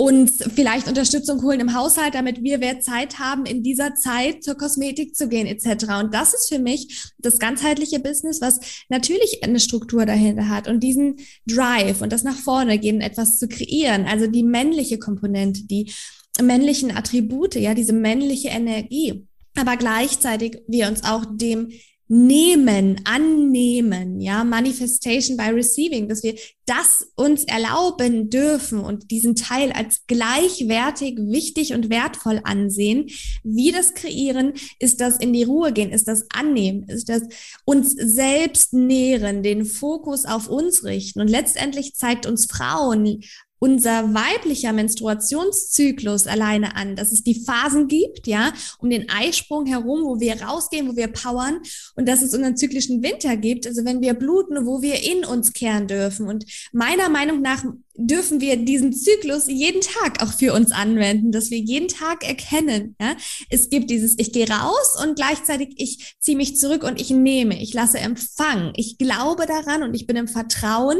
[0.00, 4.56] uns vielleicht Unterstützung holen im Haushalt, damit wir mehr Zeit haben, in dieser Zeit zur
[4.56, 5.92] Kosmetik zu gehen etc.
[6.00, 10.80] Und das ist für mich das ganzheitliche Business, was natürlich eine Struktur dahinter hat und
[10.80, 14.06] diesen Drive und das nach vorne gehen, etwas zu kreieren.
[14.06, 15.92] Also die männliche Komponente, die
[16.40, 19.26] männlichen Attribute, ja, diese männliche Energie.
[19.54, 21.72] Aber gleichzeitig wir uns auch dem
[22.12, 26.34] nehmen, annehmen, ja, Manifestation by Receiving, dass wir
[26.66, 33.10] das uns erlauben dürfen und diesen Teil als gleichwertig, wichtig und wertvoll ansehen.
[33.44, 37.22] Wie das kreieren, ist das in die Ruhe gehen, ist das annehmen, ist das
[37.64, 41.20] uns selbst nähren, den Fokus auf uns richten.
[41.20, 43.20] Und letztendlich zeigt uns Frauen
[43.60, 50.04] unser weiblicher Menstruationszyklus alleine an, dass es die Phasen gibt, ja, um den Eisprung herum,
[50.04, 51.60] wo wir rausgehen, wo wir powern
[51.94, 55.52] und dass es unseren zyklischen Winter gibt, also wenn wir bluten, wo wir in uns
[55.52, 56.26] kehren dürfen.
[56.26, 57.62] Und meiner Meinung nach
[58.00, 62.96] dürfen wir diesen Zyklus jeden Tag auch für uns anwenden, dass wir jeden Tag erkennen,
[62.98, 63.14] ja,
[63.50, 67.60] es gibt dieses, ich gehe raus und gleichzeitig ich ziehe mich zurück und ich nehme,
[67.60, 70.98] ich lasse empfangen, ich glaube daran und ich bin im Vertrauen,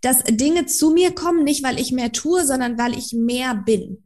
[0.00, 4.04] dass Dinge zu mir kommen, nicht weil ich mehr tue, sondern weil ich mehr bin.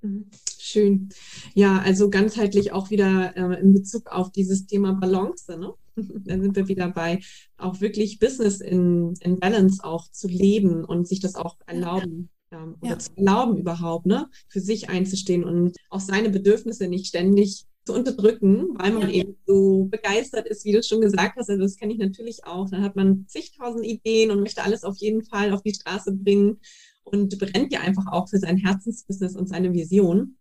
[0.00, 0.26] Mhm.
[0.58, 1.10] Schön.
[1.54, 5.74] Ja, also ganzheitlich auch wieder äh, in Bezug auf dieses Thema Balance, ne?
[5.96, 7.20] Dann sind wir wieder bei
[7.56, 12.30] auch wirklich Business in, in Balance auch zu leben und sich das auch erlauben.
[12.50, 12.98] Ähm, oder ja.
[12.98, 18.68] zu erlauben überhaupt, ne, für sich einzustehen und auch seine Bedürfnisse nicht ständig zu unterdrücken,
[18.76, 19.16] weil man ja.
[19.16, 21.50] eben so begeistert ist, wie du schon gesagt hast.
[21.50, 22.70] Also das kenne ich natürlich auch.
[22.70, 26.58] Dann hat man zigtausend Ideen und möchte alles auf jeden Fall auf die Straße bringen
[27.04, 30.36] und brennt ja einfach auch für sein Herzensbusiness und seine Vision.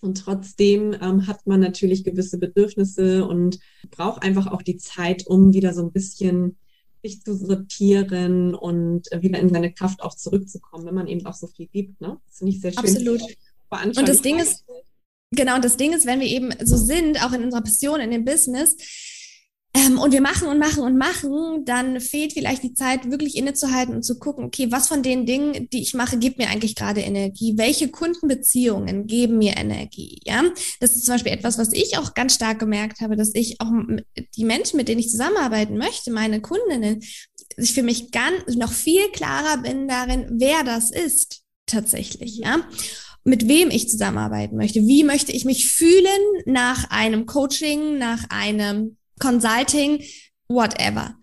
[0.00, 3.58] Und trotzdem ähm, hat man natürlich gewisse Bedürfnisse und
[3.90, 6.58] braucht einfach auch die Zeit, um wieder so ein bisschen
[7.02, 11.46] sich zu sortieren und wieder in seine Kraft auch zurückzukommen, wenn man eben auch so
[11.46, 12.00] viel gibt.
[12.00, 12.18] Ne?
[12.26, 12.78] Das finde ich sehr schön.
[12.78, 13.22] Absolut.
[13.70, 14.64] Und das Ding ist,
[15.30, 18.10] genau, und das Ding ist, wenn wir eben so sind, auch in unserer Passion, in
[18.10, 18.76] dem Business,
[19.74, 23.94] ähm, und wir machen und machen und machen, dann fehlt vielleicht die Zeit, wirklich innezuhalten
[23.94, 27.00] und zu gucken, okay, was von den Dingen, die ich mache, gibt mir eigentlich gerade
[27.00, 27.58] Energie?
[27.58, 30.20] Welche Kundenbeziehungen geben mir Energie?
[30.24, 30.44] Ja,
[30.80, 33.70] das ist zum Beispiel etwas, was ich auch ganz stark gemerkt habe, dass ich auch
[34.36, 37.02] die Menschen, mit denen ich zusammenarbeiten möchte, meine Kundinnen,
[37.58, 42.66] ich für mich ganz noch viel klarer bin darin, wer das ist tatsächlich, ja
[43.24, 44.86] mit wem ich zusammenarbeiten möchte.
[44.86, 46.06] Wie möchte ich mich fühlen
[46.44, 50.02] nach einem Coaching, nach einem Consulting,
[50.48, 51.16] whatever.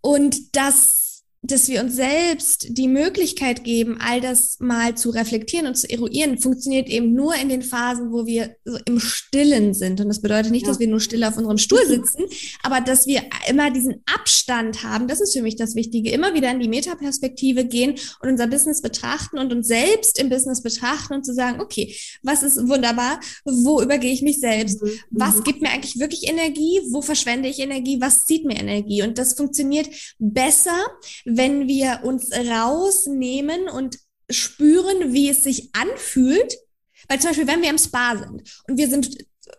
[0.00, 0.97] Und das
[1.42, 6.38] dass wir uns selbst die Möglichkeit geben, all das mal zu reflektieren und zu eruieren,
[6.38, 10.00] funktioniert eben nur in den Phasen, wo wir so im Stillen sind.
[10.00, 10.68] Und das bedeutet nicht, ja.
[10.68, 12.24] dass wir nur still auf unserem Stuhl sitzen,
[12.62, 15.06] aber dass wir immer diesen Abstand haben.
[15.06, 16.10] Das ist für mich das Wichtige.
[16.10, 20.62] Immer wieder in die Metaperspektive gehen und unser Business betrachten und uns selbst im Business
[20.62, 23.20] betrachten und zu sagen, okay, was ist wunderbar?
[23.44, 24.82] Wo übergehe ich mich selbst?
[24.82, 24.90] Mhm.
[25.10, 25.44] Was mhm.
[25.44, 26.80] gibt mir eigentlich wirklich Energie?
[26.90, 28.00] Wo verschwende ich Energie?
[28.00, 29.02] Was zieht mir Energie?
[29.02, 30.76] Und das funktioniert besser,
[31.28, 33.98] wenn wir uns rausnehmen und
[34.30, 36.56] spüren, wie es sich anfühlt.
[37.08, 39.16] Weil zum Beispiel, wenn wir im Spa sind und wir sind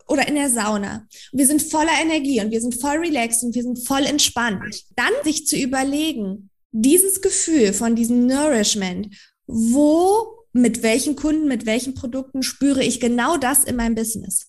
[0.08, 3.56] oder in der Sauna und wir sind voller Energie und wir sind voll relaxed und
[3.56, 9.16] wir sind voll entspannt, dann sich zu überlegen, dieses Gefühl von diesem Nourishment,
[9.48, 14.49] wo, mit welchen Kunden, mit welchen Produkten spüre ich genau das in meinem Business?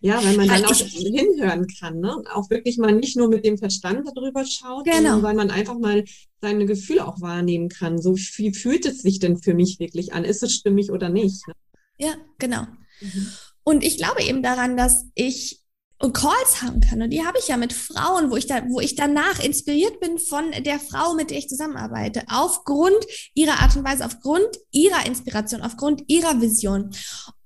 [0.00, 2.22] Ja, weil man dann auch hinhören kann, ne?
[2.34, 4.96] auch wirklich mal nicht nur mit dem Verstand darüber schaut, genau.
[4.96, 6.04] sondern weil man einfach mal
[6.40, 8.00] seine Gefühle auch wahrnehmen kann.
[8.00, 10.24] So wie fühlt es sich denn für mich wirklich an?
[10.24, 11.46] Ist es stimmig oder nicht?
[11.46, 11.54] Ne?
[11.98, 12.62] Ja, genau.
[13.00, 13.28] Mhm.
[13.62, 15.60] Und ich glaube eben daran, dass ich
[16.00, 17.02] und Calls haben kann.
[17.02, 20.18] Und die habe ich ja mit Frauen, wo ich da, wo ich danach inspiriert bin
[20.18, 22.98] von der Frau, mit der ich zusammenarbeite, aufgrund
[23.34, 26.90] ihrer Art und Weise, aufgrund ihrer Inspiration, aufgrund ihrer Vision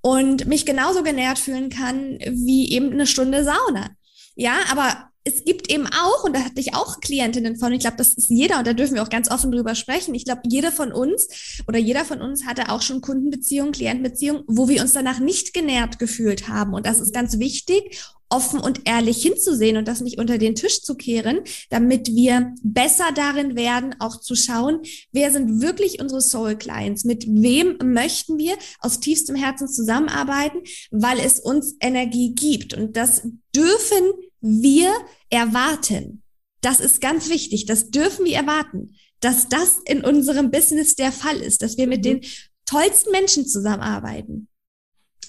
[0.01, 3.89] und mich genauso genährt fühlen kann wie eben eine Stunde Sauna.
[4.35, 7.97] Ja, aber es gibt eben auch, und da hatte ich auch Klientinnen von, ich glaube,
[7.97, 10.13] das ist jeder, und da dürfen wir auch ganz offen drüber sprechen.
[10.15, 14.67] Ich glaube, jeder von uns oder jeder von uns hatte auch schon Kundenbeziehungen, Klientenbeziehungen, wo
[14.67, 16.73] wir uns danach nicht genährt gefühlt haben.
[16.73, 18.01] Und das ist ganz wichtig,
[18.33, 23.05] offen und ehrlich hinzusehen und das nicht unter den Tisch zu kehren, damit wir besser
[23.15, 24.81] darin werden, auch zu schauen,
[25.11, 31.19] wer sind wirklich unsere Soul Clients, mit wem möchten wir aus tiefstem Herzen zusammenarbeiten, weil
[31.19, 32.73] es uns Energie gibt.
[32.73, 33.21] Und das
[33.55, 34.11] dürfen
[34.43, 34.93] wir
[35.29, 36.21] erwarten.
[36.61, 37.65] Das ist ganz wichtig.
[37.65, 41.99] Das dürfen wir erwarten, dass das in unserem Business der Fall ist, dass wir mit
[41.99, 42.03] mhm.
[42.03, 42.21] den
[42.65, 44.49] tollsten Menschen zusammenarbeiten.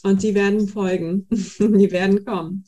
[0.02, 1.26] Und die werden folgen.
[1.30, 2.64] die werden kommen.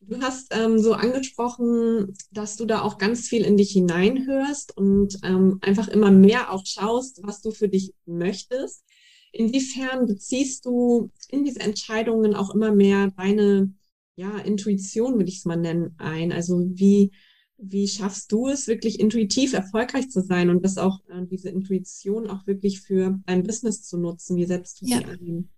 [0.00, 5.18] Du hast ähm, so angesprochen, dass du da auch ganz viel in dich hineinhörst und
[5.22, 8.84] ähm, einfach immer mehr auch schaust, was du für dich möchtest.
[9.32, 13.72] Inwiefern beziehst du in diese Entscheidungen auch immer mehr deine
[14.16, 16.32] ja, Intuition, würde ich es mal nennen, ein?
[16.32, 17.12] Also wie,
[17.56, 22.28] wie schaffst du es, wirklich intuitiv erfolgreich zu sein und das auch, äh, diese Intuition
[22.28, 24.36] auch wirklich für dein Business zu nutzen?
[24.36, 24.98] Wie setzt du ja.
[24.98, 25.48] sie ein?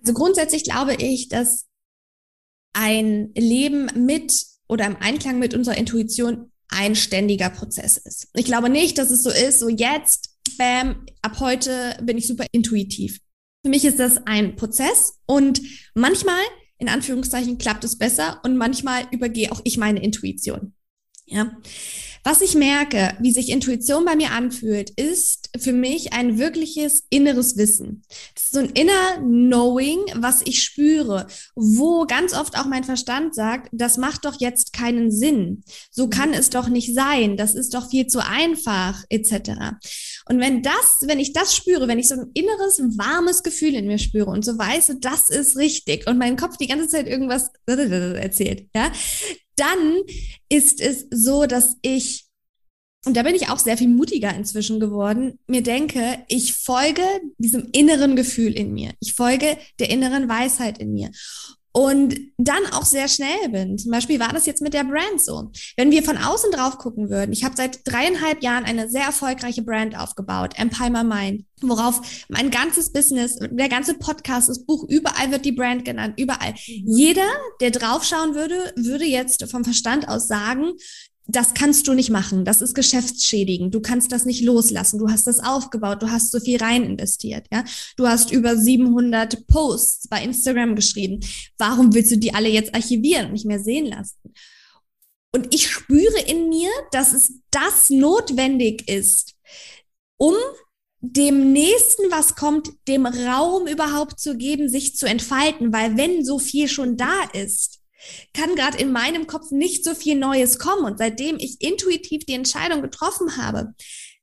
[0.00, 1.66] Also grundsätzlich glaube ich, dass
[2.72, 8.28] ein Leben mit oder im Einklang mit unserer Intuition ein ständiger Prozess ist.
[8.34, 12.46] Ich glaube nicht, dass es so ist, so jetzt, bam, ab heute bin ich super
[12.50, 13.20] intuitiv.
[13.62, 15.60] Für mich ist das ein Prozess und
[15.94, 16.42] manchmal,
[16.82, 20.74] in Anführungszeichen, klappt es besser und manchmal übergehe auch ich meine Intuition.
[21.26, 21.56] Ja.
[22.24, 27.56] Was ich merke, wie sich Intuition bei mir anfühlt, ist für mich ein wirkliches inneres
[27.56, 28.02] Wissen.
[28.34, 33.34] Das ist so ein inner Knowing, was ich spüre, wo ganz oft auch mein Verstand
[33.34, 35.64] sagt, das macht doch jetzt keinen Sinn.
[35.90, 37.36] So kann es doch nicht sein.
[37.36, 39.78] Das ist doch viel zu einfach, etc.
[40.26, 43.86] Und wenn das, wenn ich das spüre, wenn ich so ein inneres, warmes Gefühl in
[43.86, 47.50] mir spüre und so weiß, das ist richtig und mein Kopf die ganze Zeit irgendwas
[47.66, 48.92] erzählt, ja,
[49.56, 50.00] dann
[50.48, 52.26] ist es so, dass ich,
[53.04, 57.02] und da bin ich auch sehr viel mutiger inzwischen geworden, mir denke, ich folge
[57.38, 58.92] diesem inneren Gefühl in mir.
[59.00, 61.10] Ich folge der inneren Weisheit in mir
[61.72, 63.78] und dann auch sehr schnell bin.
[63.78, 65.50] Zum Beispiel war das jetzt mit der Brand so.
[65.76, 69.62] Wenn wir von außen drauf gucken würden, ich habe seit dreieinhalb Jahren eine sehr erfolgreiche
[69.62, 75.44] Brand aufgebaut, Empire Mind, worauf mein ganzes Business, der ganze Podcast, das Buch, überall wird
[75.44, 76.54] die Brand genannt, überall.
[76.66, 77.28] Jeder,
[77.60, 80.72] der draufschauen würde, würde jetzt vom Verstand aus sagen,
[81.26, 82.44] das kannst du nicht machen.
[82.44, 83.74] Das ist geschäftsschädigend.
[83.74, 84.98] Du kannst das nicht loslassen.
[84.98, 86.02] Du hast das aufgebaut.
[86.02, 87.46] Du hast so viel rein investiert.
[87.52, 87.64] Ja,
[87.96, 91.20] du hast über 700 Posts bei Instagram geschrieben.
[91.58, 94.18] Warum willst du die alle jetzt archivieren und nicht mehr sehen lassen?
[95.32, 99.34] Und ich spüre in mir, dass es das notwendig ist,
[100.18, 100.34] um
[101.00, 106.38] dem nächsten, was kommt, dem Raum überhaupt zu geben, sich zu entfalten, weil wenn so
[106.38, 107.81] viel schon da ist,
[108.34, 110.84] kann gerade in meinem Kopf nicht so viel Neues kommen.
[110.84, 113.74] Und seitdem ich intuitiv die Entscheidung getroffen habe,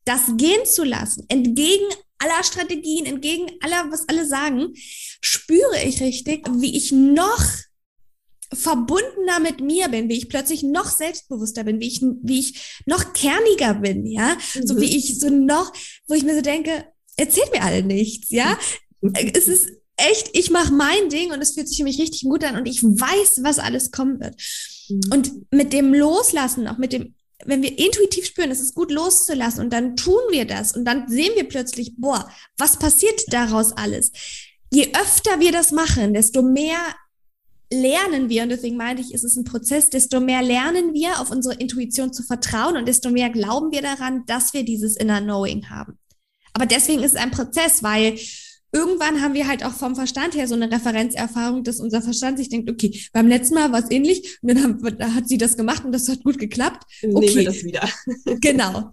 [0.05, 1.85] das gehen zu lassen, entgegen
[2.17, 4.73] aller Strategien, entgegen aller, was alle sagen,
[5.21, 7.43] spüre ich richtig, wie ich noch
[8.53, 13.13] verbundener mit mir bin, wie ich plötzlich noch selbstbewusster bin, wie ich, wie ich noch
[13.13, 14.67] kerniger bin, ja, mhm.
[14.67, 15.71] so wie ich so noch,
[16.07, 18.57] wo ich mir so denke, erzählt mir alle nichts, ja.
[19.01, 19.13] Mhm.
[19.33, 19.69] Es ist
[20.09, 22.67] echt, ich mache mein Ding und es fühlt sich für mich richtig gut an und
[22.67, 24.35] ich weiß, was alles kommen wird.
[24.89, 25.01] Mhm.
[25.11, 29.63] Und mit dem Loslassen, auch mit dem, wenn wir intuitiv spüren, es ist gut loszulassen
[29.63, 34.11] und dann tun wir das und dann sehen wir plötzlich, boah, was passiert daraus alles?
[34.71, 36.77] Je öfter wir das machen, desto mehr
[37.71, 41.31] lernen wir, und deswegen meine ich, ist es ein Prozess, desto mehr lernen wir, auf
[41.31, 45.69] unsere Intuition zu vertrauen und desto mehr glauben wir daran, dass wir dieses Inner Knowing
[45.69, 45.97] haben.
[46.53, 48.17] Aber deswegen ist es ein Prozess, weil
[48.71, 52.49] irgendwann haben wir halt auch vom Verstand her so eine Referenzerfahrung, dass unser Verstand sich
[52.49, 55.57] denkt, okay, beim letzten Mal war es ähnlich und dann haben, da hat sie das
[55.57, 56.83] gemacht und das hat gut geklappt.
[57.01, 57.13] Okay.
[57.13, 57.89] Nehmen wir das wieder.
[58.41, 58.91] genau.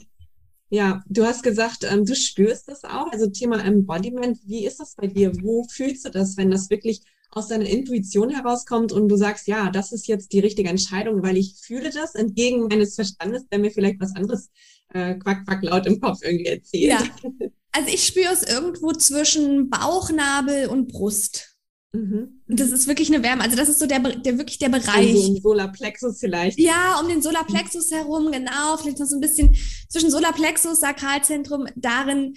[0.68, 3.12] Ja, du hast gesagt, ähm, du spürst das auch.
[3.12, 5.32] Also Thema Embodiment, wie ist das bei dir?
[5.40, 9.70] Wo fühlst du das, wenn das wirklich aus deiner Intuition herauskommt und du sagst, ja,
[9.70, 13.70] das ist jetzt die richtige Entscheidung, weil ich fühle das entgegen meines Verstandes, der mir
[13.70, 14.50] vielleicht was anderes
[14.92, 16.92] äh, quack, quack laut im Kopf irgendwie erzählt.
[16.92, 17.02] Ja.
[17.76, 21.56] Also ich spüre es irgendwo zwischen Bauchnabel und Brust.
[21.92, 22.42] Mhm.
[22.48, 23.42] Das ist wirklich eine Wärme.
[23.42, 25.14] Also das ist so der, der wirklich der Bereich.
[25.14, 26.58] Also um Solarplexus vielleicht.
[26.58, 28.78] Ja, um den Solarplexus herum, genau.
[28.78, 29.54] Vielleicht noch so ein bisschen
[29.90, 31.66] zwischen Solarplexus, Sakralzentrum.
[31.76, 32.34] Darin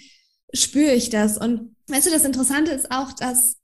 [0.52, 1.38] spüre ich das.
[1.38, 3.56] Und weißt du, das Interessante ist auch, dass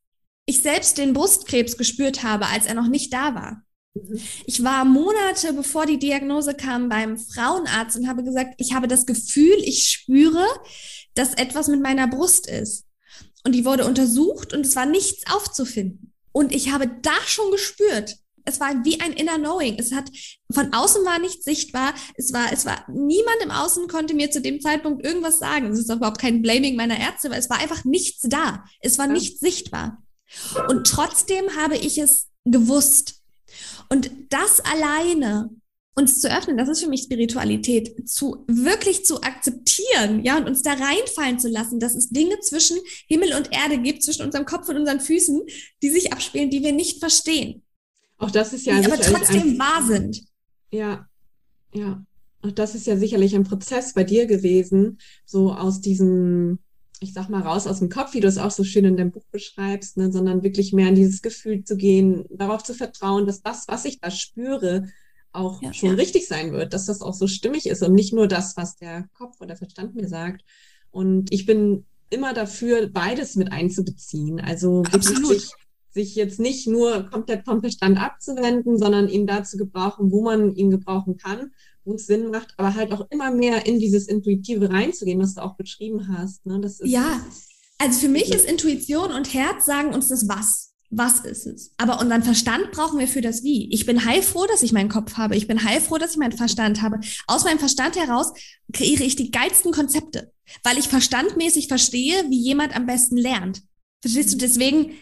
[0.46, 3.62] ich selbst den Brustkrebs gespürt habe, als er noch nicht da war.
[3.94, 4.18] Mhm.
[4.46, 9.04] Ich war Monate bevor die Diagnose kam beim Frauenarzt und habe gesagt, ich habe das
[9.04, 10.46] Gefühl, ich spüre,
[11.16, 12.84] dass etwas mit meiner Brust ist.
[13.44, 16.12] Und die wurde untersucht und es war nichts aufzufinden.
[16.32, 19.76] Und ich habe da schon gespürt, es war wie ein inner Knowing.
[19.78, 20.10] Es hat,
[20.52, 21.94] von außen war nichts sichtbar.
[22.16, 25.66] Es war, es war, niemand im Außen konnte mir zu dem Zeitpunkt irgendwas sagen.
[25.66, 28.64] Es ist überhaupt kein Blaming meiner Ärzte, weil es war einfach nichts da.
[28.80, 30.02] Es war nichts sichtbar.
[30.68, 33.22] Und trotzdem habe ich es gewusst.
[33.88, 35.50] Und das alleine
[35.98, 40.62] uns zu öffnen, das ist für mich Spiritualität, zu wirklich zu akzeptieren, ja, und uns
[40.62, 42.76] da reinfallen zu lassen, dass es Dinge zwischen
[43.08, 45.42] Himmel und Erde gibt, zwischen unserem Kopf und unseren Füßen,
[45.82, 47.62] die sich abspielen, die wir nicht verstehen.
[48.18, 50.22] Auch das ist ja die aber trotzdem ein, wahr sind.
[50.70, 51.08] Ja,
[51.72, 52.04] ja.
[52.42, 56.58] Auch das ist ja sicherlich ein Prozess bei dir gewesen, so aus diesem,
[57.00, 59.12] ich sag mal, raus aus dem Kopf, wie du es auch so schön in deinem
[59.12, 63.40] Buch beschreibst, ne, sondern wirklich mehr in dieses Gefühl zu gehen, darauf zu vertrauen, dass
[63.40, 64.88] das, was ich da spüre,
[65.36, 65.94] auch ja, schon ja.
[65.94, 69.08] richtig sein wird, dass das auch so stimmig ist und nicht nur das, was der
[69.14, 70.42] Kopf oder Verstand mir sagt.
[70.90, 74.40] Und ich bin immer dafür, beides mit einzubeziehen.
[74.40, 75.40] Also Absolut.
[75.40, 75.50] Sich,
[75.90, 80.70] sich jetzt nicht nur komplett vom Verstand abzuwenden, sondern ihn dazu gebrauchen, wo man ihn
[80.70, 81.52] gebrauchen kann,
[81.84, 85.42] wo es Sinn macht, aber halt auch immer mehr in dieses Intuitive reinzugehen, was du
[85.42, 86.44] auch beschrieben hast.
[86.44, 86.60] Ne?
[86.60, 87.24] Das ist, ja,
[87.78, 91.72] also für mich ist Intuition und Herz sagen uns das Was was ist es?
[91.76, 93.72] Aber unseren Verstand brauchen wir für das Wie.
[93.72, 95.36] Ich bin heilfroh, dass ich meinen Kopf habe.
[95.36, 97.00] Ich bin heilfroh, dass ich meinen Verstand habe.
[97.26, 98.32] Aus meinem Verstand heraus
[98.72, 103.62] kreiere ich die geilsten Konzepte, weil ich verstandmäßig verstehe, wie jemand am besten lernt.
[104.00, 104.38] Verstehst du?
[104.38, 104.92] Deswegen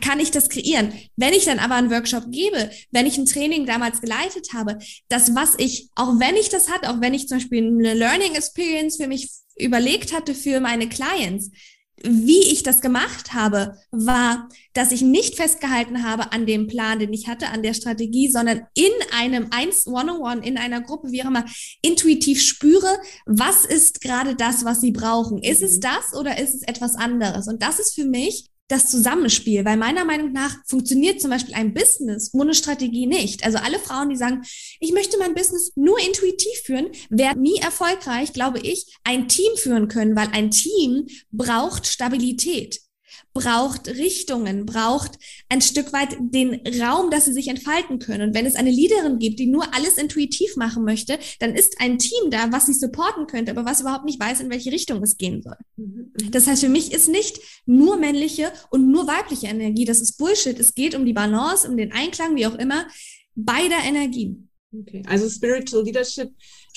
[0.00, 0.92] kann ich das kreieren.
[1.16, 5.34] Wenn ich dann aber einen Workshop gebe, wenn ich ein Training damals geleitet habe, das,
[5.34, 8.96] was ich, auch wenn ich das hatte, auch wenn ich zum Beispiel eine Learning Experience
[8.96, 11.50] für mich überlegt hatte für meine Clients,
[12.04, 17.12] wie ich das gemacht habe, war, dass ich nicht festgehalten habe an dem Plan, den
[17.12, 21.28] ich hatte, an der Strategie, sondern in einem eins One-on-One, in einer Gruppe, wie auch
[21.28, 21.44] immer,
[21.82, 25.38] intuitiv spüre, was ist gerade das, was sie brauchen.
[25.42, 25.80] Ist es mhm.
[25.80, 27.48] das oder ist es etwas anderes?
[27.48, 31.74] Und das ist für mich das Zusammenspiel, weil meiner Meinung nach funktioniert zum Beispiel ein
[31.74, 33.44] Business ohne Strategie nicht.
[33.44, 34.42] Also alle Frauen, die sagen,
[34.80, 39.88] ich möchte mein Business nur intuitiv führen, werden nie erfolgreich, glaube ich, ein Team führen
[39.88, 42.80] können, weil ein Team braucht Stabilität
[43.34, 45.18] braucht Richtungen, braucht
[45.48, 48.28] ein Stück weit den Raum, dass sie sich entfalten können.
[48.28, 51.98] Und wenn es eine Leaderin gibt, die nur alles intuitiv machen möchte, dann ist ein
[51.98, 55.16] Team da, was sie supporten könnte, aber was überhaupt nicht weiß, in welche Richtung es
[55.16, 55.56] gehen soll.
[55.76, 56.12] Mhm.
[56.30, 59.84] Das heißt, für mich ist nicht nur männliche und nur weibliche Energie.
[59.84, 60.58] Das ist Bullshit.
[60.58, 62.86] Es geht um die Balance, um den Einklang, wie auch immer,
[63.34, 64.48] beider Energien.
[64.74, 66.30] Okay, also Spiritual Leadership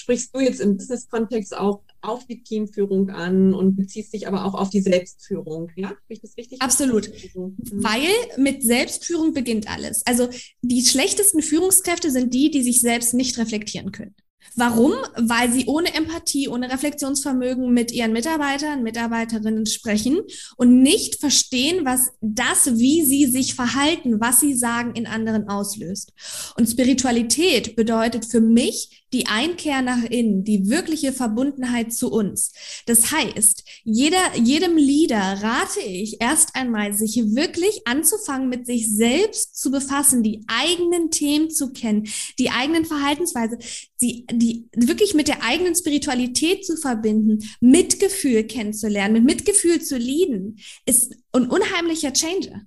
[0.06, 4.54] sprichst du jetzt im Business-Kontext auch auf die Teamführung an und beziehst dich aber auch
[4.54, 5.72] auf die Selbstführung.
[5.76, 6.62] Ja, habe ich das richtig?
[6.62, 7.10] Absolut.
[7.34, 7.56] Mhm.
[7.58, 10.06] Weil mit Selbstführung beginnt alles.
[10.06, 10.30] Also
[10.62, 14.14] die schlechtesten Führungskräfte sind die, die sich selbst nicht reflektieren können.
[14.56, 14.94] Warum?
[15.18, 20.20] Weil sie ohne Empathie, ohne Reflexionsvermögen mit ihren Mitarbeitern, Mitarbeiterinnen sprechen
[20.58, 26.14] und nicht verstehen, was das, wie sie sich verhalten, was sie sagen, in anderen auslöst.
[26.58, 32.52] Und Spiritualität bedeutet für mich die Einkehr nach innen, die wirkliche Verbundenheit zu uns.
[32.86, 39.58] Das heißt, jeder, jedem Leader rate ich erst einmal, sich wirklich anzufangen, mit sich selbst
[39.58, 42.08] zu befassen, die eigenen Themen zu kennen,
[42.40, 43.58] die eigenen Verhaltensweise,
[44.02, 50.58] die, die wirklich mit der eigenen Spiritualität zu verbinden, Mitgefühl kennenzulernen, mit Mitgefühl zu lieben,
[50.86, 52.66] ist ein unheimlicher Changer.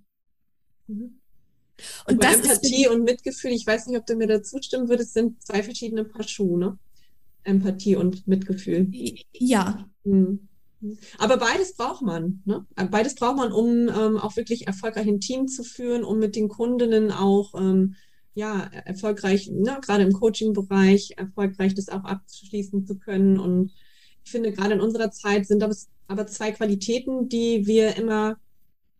[0.86, 1.18] Mhm.
[2.06, 5.14] Und das Empathie ist und Mitgefühl, ich weiß nicht, ob du mir dazu stimmen würdest,
[5.14, 6.78] sind zwei verschiedene Paar Schuhe, ne?
[7.44, 8.90] Empathie und Mitgefühl.
[9.32, 9.88] Ja.
[10.04, 10.48] Hm.
[11.18, 12.42] Aber beides braucht man.
[12.44, 12.66] Ne?
[12.90, 16.48] Beides braucht man, um ähm, auch wirklich erfolgreich ein Team zu führen, um mit den
[16.48, 17.96] Kundinnen auch ähm,
[18.38, 23.36] ja, erfolgreich, ne, gerade im Coaching-Bereich, erfolgreich das auch abschließen zu können.
[23.40, 23.72] Und
[24.24, 28.36] ich finde, gerade in unserer Zeit sind das aber zwei Qualitäten, die wir immer,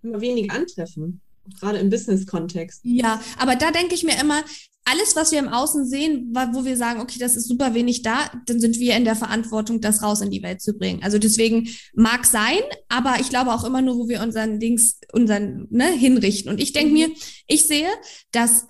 [0.03, 1.20] immer weniger antreffen
[1.61, 2.81] gerade im Business-Kontext.
[2.85, 4.44] Ja, aber da denke ich mir immer,
[4.85, 8.31] alles, was wir im Außen sehen, wo wir sagen, okay, das ist super wenig da,
[8.46, 11.03] dann sind wir in der Verantwortung, das raus in die Welt zu bringen.
[11.03, 15.66] Also deswegen mag sein, aber ich glaube auch immer nur, wo wir unseren Dings, unseren,
[15.70, 16.51] ne, hinrichten.
[16.51, 16.94] Und ich denke mhm.
[16.94, 17.09] mir,
[17.46, 17.88] ich sehe,
[18.33, 18.66] dass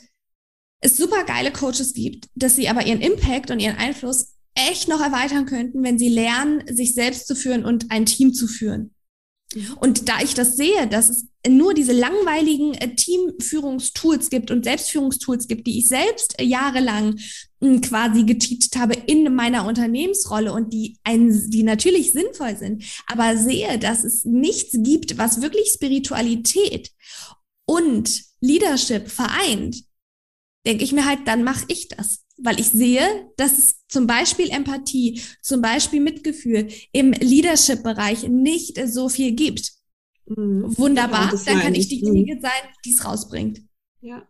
[0.80, 5.00] es super geile Coaches gibt, dass sie aber ihren Impact und ihren Einfluss echt noch
[5.00, 8.94] erweitern könnten, wenn sie lernen, sich selbst zu führen und ein Team zu führen.
[9.54, 9.74] Mhm.
[9.80, 15.48] Und da ich das sehe, dass es nur diese langweiligen äh, Teamführungstools gibt und Selbstführungstools
[15.48, 17.18] gibt, die ich selbst äh, jahrelang
[17.60, 23.36] hm, quasi geteacht habe in meiner Unternehmensrolle und die, ein, die natürlich sinnvoll sind, aber
[23.36, 26.90] sehe, dass es nichts gibt, was wirklich Spiritualität
[27.64, 29.87] und Leadership vereint,
[30.68, 34.50] denke ich mir halt, dann mache ich das weil ich sehe, dass es zum Beispiel
[34.50, 39.72] Empathie, zum Beispiel Mitgefühl im Leadership-Bereich nicht so viel gibt.
[40.26, 40.76] Mhm.
[40.78, 42.40] Wunderbar, ja, dann kann ich diejenige mhm.
[42.40, 43.62] sein, die es rausbringt.
[44.00, 44.26] Ja.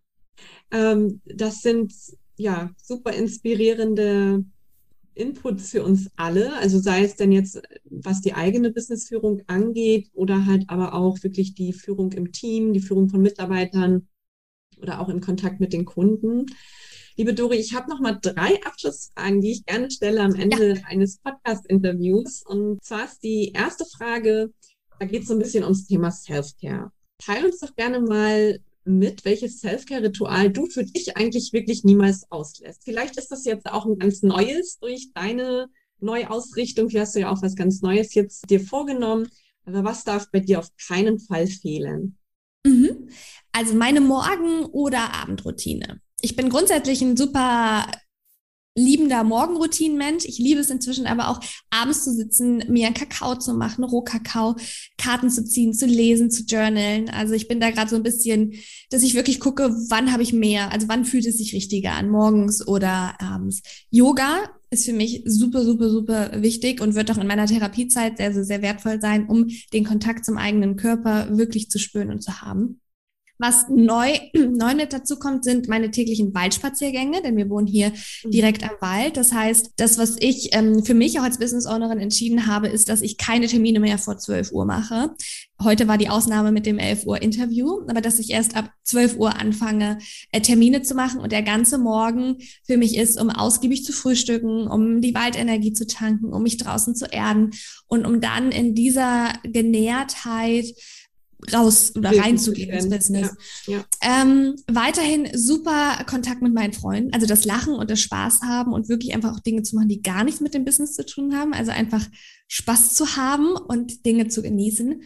[0.70, 1.92] Ähm, das sind
[2.36, 4.44] ja super inspirierende
[5.14, 6.54] Inputs für uns alle.
[6.54, 11.54] Also sei es denn jetzt, was die eigene Businessführung angeht oder halt aber auch wirklich
[11.54, 14.06] die Führung im Team, die Führung von Mitarbeitern
[14.80, 16.46] oder auch im Kontakt mit den Kunden.
[17.16, 20.84] Liebe Dori, ich habe noch mal drei Abschlussfragen, die ich gerne stelle am Ende ja.
[20.86, 22.44] eines Podcast-Interviews.
[22.46, 24.52] Und zwar ist die erste Frage,
[25.00, 26.92] da geht es so ein bisschen ums Thema Self-Care.
[27.18, 32.82] Teil uns doch gerne mal mit, welches Self-Care-Ritual du für dich eigentlich wirklich niemals auslässt.
[32.84, 35.68] Vielleicht ist das jetzt auch ein ganz neues durch deine
[36.00, 36.88] Neuausrichtung.
[36.88, 39.28] Hier hast du ja auch was ganz Neues jetzt dir vorgenommen.
[39.64, 42.16] Aber was darf bei dir auf keinen Fall fehlen?
[42.64, 43.08] Mhm.
[43.52, 46.00] Also meine Morgen- oder Abendroutine.
[46.20, 47.86] Ich bin grundsätzlich ein super
[48.78, 50.24] liebender Morgenroutinenmensch.
[50.24, 51.40] Ich liebe es inzwischen aber auch,
[51.70, 54.56] abends zu sitzen, mir einen Kakao zu machen, Rohkakao,
[54.96, 57.10] Karten zu ziehen, zu lesen, zu journalen.
[57.10, 58.54] Also ich bin da gerade so ein bisschen,
[58.90, 62.08] dass ich wirklich gucke, wann habe ich mehr, also wann fühlt es sich richtiger an,
[62.08, 63.62] morgens oder abends.
[63.90, 68.32] Yoga ist für mich super, super, super wichtig und wird auch in meiner Therapiezeit sehr,
[68.32, 72.40] sehr, sehr wertvoll sein, um den Kontakt zum eigenen Körper wirklich zu spüren und zu
[72.42, 72.80] haben.
[73.38, 77.92] Was neu, neu mit dazu kommt, sind meine täglichen Waldspaziergänge, denn wir wohnen hier
[78.24, 78.30] mhm.
[78.30, 79.16] direkt am Wald.
[79.16, 82.88] Das heißt, das, was ich ähm, für mich auch als Business Ownerin entschieden habe, ist,
[82.88, 85.14] dass ich keine Termine mehr vor 12 Uhr mache.
[85.60, 89.16] Heute war die Ausnahme mit dem 11 Uhr Interview, aber dass ich erst ab 12
[89.16, 89.98] Uhr anfange,
[90.30, 94.68] äh, Termine zu machen und der ganze Morgen für mich ist, um ausgiebig zu frühstücken,
[94.68, 97.50] um die Waldenergie zu tanken, um mich draußen zu erden
[97.86, 100.66] und um dann in dieser Genährtheit
[101.52, 103.30] raus oder reinzugehen ins Business.
[103.66, 103.84] Ja, ja.
[104.02, 108.88] Ähm, weiterhin super Kontakt mit meinen Freunden, also das Lachen und das Spaß haben und
[108.88, 111.52] wirklich einfach auch Dinge zu machen, die gar nichts mit dem Business zu tun haben.
[111.54, 112.04] Also einfach
[112.48, 115.02] Spaß zu haben und Dinge zu genießen.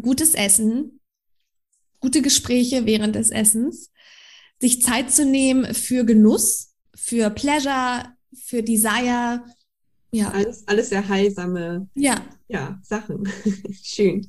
[0.00, 1.00] Gutes Essen,
[2.00, 3.90] gute Gespräche während des Essens,
[4.60, 9.42] sich Zeit zu nehmen für Genuss, für Pleasure, für Desire.
[10.12, 10.28] Ja.
[10.30, 12.22] Alles, alles sehr heilsame ja.
[12.48, 13.28] Ja, Sachen.
[13.82, 14.26] Schön.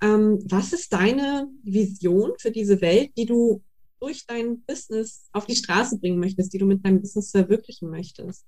[0.00, 3.62] Ähm, was ist deine Vision für diese Welt, die du
[4.00, 8.44] durch dein Business auf die Straße bringen möchtest, die du mit deinem Business verwirklichen möchtest?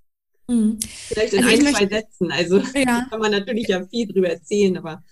[0.48, 0.78] Mhm.
[0.80, 2.30] Vielleicht in also ein, zwei Sätzen.
[2.30, 3.06] Also ja.
[3.10, 5.02] kann man natürlich ja viel drüber erzählen, aber.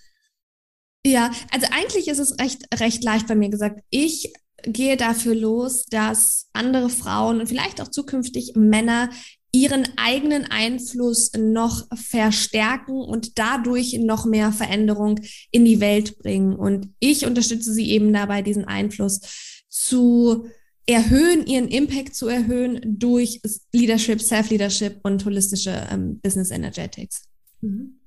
[1.05, 3.81] Ja, also eigentlich ist es recht, recht leicht bei mir gesagt.
[3.89, 4.33] Ich
[4.63, 9.09] gehe dafür los, dass andere Frauen und vielleicht auch zukünftig Männer
[9.55, 16.55] ihren eigenen Einfluss noch verstärken und dadurch noch mehr Veränderung in die Welt bringen.
[16.55, 19.21] Und ich unterstütze sie eben dabei, diesen Einfluss
[19.69, 20.47] zu
[20.85, 23.39] erhöhen, ihren Impact zu erhöhen durch
[23.71, 27.23] Leadership, Self-Leadership und holistische ähm, Business Energetics.
[27.61, 28.01] Mhm.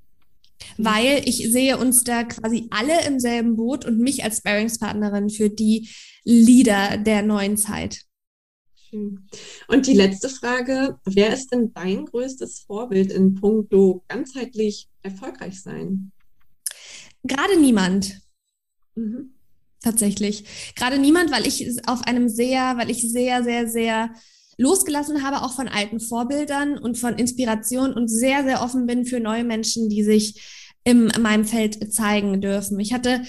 [0.77, 5.49] Weil ich sehe uns da quasi alle im selben Boot und mich als Sparringspartnerin für
[5.49, 5.89] die
[6.25, 8.03] Leader der neuen Zeit.
[8.93, 16.13] Und die letzte Frage, wer ist denn dein größtes Vorbild in puncto ganzheitlich erfolgreich sein?
[17.25, 18.21] Gerade niemand.
[18.95, 19.35] Mhm.
[19.81, 20.45] Tatsächlich.
[20.75, 24.11] Gerade niemand, weil ich auf einem sehr, weil ich sehr, sehr, sehr
[24.57, 29.21] losgelassen habe, auch von alten Vorbildern und von Inspiration und sehr, sehr offen bin für
[29.21, 32.81] neue Menschen, die sich in meinem Feld zeigen dürfen.
[32.81, 33.23] Ich hatte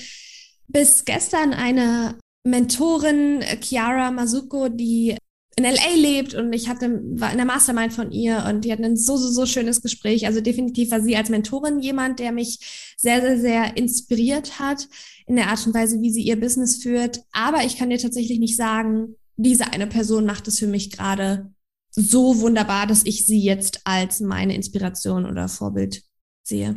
[0.67, 5.17] bis gestern eine Mentorin, Chiara Masuko, die
[5.55, 8.85] in LA lebt und ich hatte, war in der Mastermind von ihr und die hatten
[8.85, 10.25] ein so, so, so schönes Gespräch.
[10.25, 14.87] Also definitiv war sie als Mentorin jemand, der mich sehr, sehr, sehr inspiriert hat
[15.27, 17.21] in der Art und Weise, wie sie ihr Business führt.
[17.31, 21.51] Aber ich kann dir tatsächlich nicht sagen, diese eine Person macht es für mich gerade
[21.91, 26.03] so wunderbar, dass ich sie jetzt als meine Inspiration oder Vorbild
[26.43, 26.75] sehe.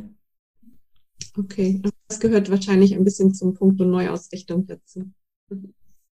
[1.36, 5.10] Okay, das gehört wahrscheinlich ein bisschen zum Punkt Neuausrichtung dazu.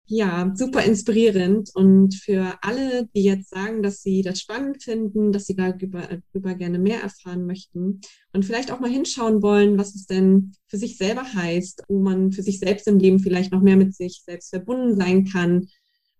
[0.08, 1.70] Ja, super inspirierend.
[1.74, 6.54] Und für alle, die jetzt sagen, dass sie das spannend finden, dass sie darüber, darüber
[6.54, 8.00] gerne mehr erfahren möchten
[8.32, 12.30] und vielleicht auch mal hinschauen wollen, was es denn für sich selber heißt, wo man
[12.30, 15.66] für sich selbst im Leben vielleicht noch mehr mit sich selbst verbunden sein kann,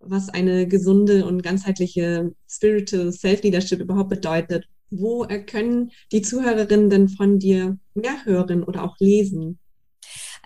[0.01, 4.66] was eine gesunde und ganzheitliche Spiritual Self-Leadership überhaupt bedeutet.
[4.91, 9.61] Wo können die Zuhörerinnen denn von dir mehr hören oder auch lesen?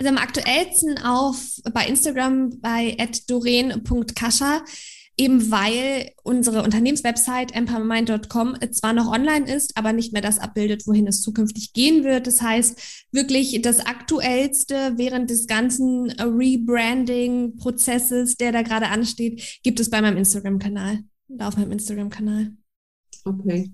[0.00, 2.96] Also am aktuellsten auf bei Instagram bei
[3.28, 4.64] doreen.kascha,
[5.18, 11.06] eben weil unsere Unternehmenswebsite empowermind.com zwar noch online ist, aber nicht mehr das abbildet, wohin
[11.06, 12.26] es zukünftig gehen wird.
[12.26, 19.90] Das heißt, wirklich das aktuellste während des ganzen Rebranding-Prozesses, der da gerade ansteht, gibt es
[19.90, 21.00] bei meinem Instagram-Kanal,
[21.40, 22.52] auf meinem Instagram-Kanal.
[23.26, 23.70] Okay.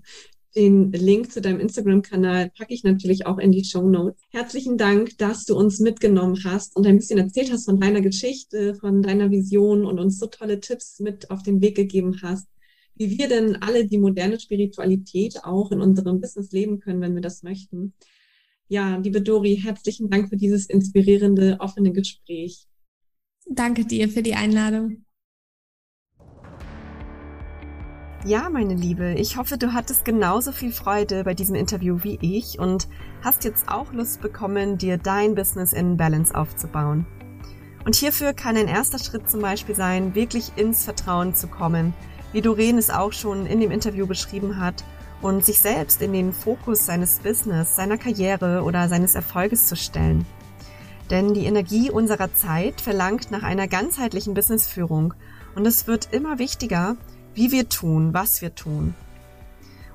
[0.57, 4.19] Den Link zu deinem Instagram-Kanal packe ich natürlich auch in die Show Notes.
[4.31, 8.73] Herzlichen Dank, dass du uns mitgenommen hast und ein bisschen erzählt hast von deiner Geschichte,
[8.73, 12.47] von deiner Vision und uns so tolle Tipps mit auf den Weg gegeben hast,
[12.95, 17.21] wie wir denn alle die moderne Spiritualität auch in unserem Business leben können, wenn wir
[17.21, 17.93] das möchten.
[18.67, 22.65] Ja, liebe Dori, herzlichen Dank für dieses inspirierende, offene Gespräch.
[23.45, 25.05] Danke dir für die Einladung.
[28.25, 32.59] Ja, meine Liebe, ich hoffe, du hattest genauso viel Freude bei diesem Interview wie ich
[32.59, 32.87] und
[33.23, 37.05] hast jetzt auch Lust bekommen, dir dein Business in Balance aufzubauen.
[37.85, 41.93] Und hierfür kann ein erster Schritt zum Beispiel sein, wirklich ins Vertrauen zu kommen,
[42.33, 44.83] wie Doreen es auch schon in dem Interview beschrieben hat,
[45.21, 50.25] und sich selbst in den Fokus seines Business, seiner Karriere oder seines Erfolges zu stellen.
[51.09, 55.13] Denn die Energie unserer Zeit verlangt nach einer ganzheitlichen Businessführung
[55.55, 56.97] und es wird immer wichtiger,
[57.37, 58.95] wie wir tun, was wir tun.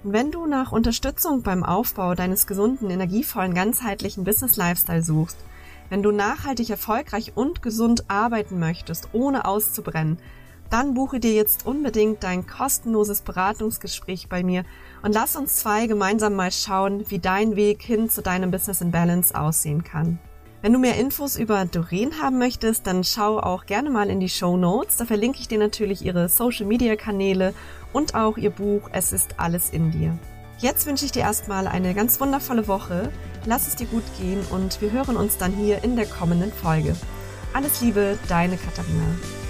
[0.05, 5.38] Und wenn du nach Unterstützung beim Aufbau deines gesunden, energievollen, ganzheitlichen Business Lifestyle suchst,
[5.90, 10.18] wenn du nachhaltig erfolgreich und gesund arbeiten möchtest, ohne auszubrennen,
[10.70, 14.64] dann buche dir jetzt unbedingt dein kostenloses Beratungsgespräch bei mir
[15.03, 18.93] und lass uns zwei gemeinsam mal schauen, wie dein Weg hin zu deinem Business in
[18.93, 20.20] Balance aussehen kann.
[20.62, 24.28] Wenn du mehr Infos über Doreen haben möchtest, dann schau auch gerne mal in die
[24.28, 24.96] Show Notes.
[24.96, 27.52] Da verlinke ich dir natürlich ihre Social Media Kanäle
[27.92, 30.16] und auch ihr Buch Es ist alles in dir.
[30.58, 33.10] Jetzt wünsche ich dir erstmal eine ganz wundervolle Woche.
[33.44, 36.94] Lass es dir gut gehen und wir hören uns dann hier in der kommenden Folge.
[37.52, 39.41] Alles Liebe, deine Katharina.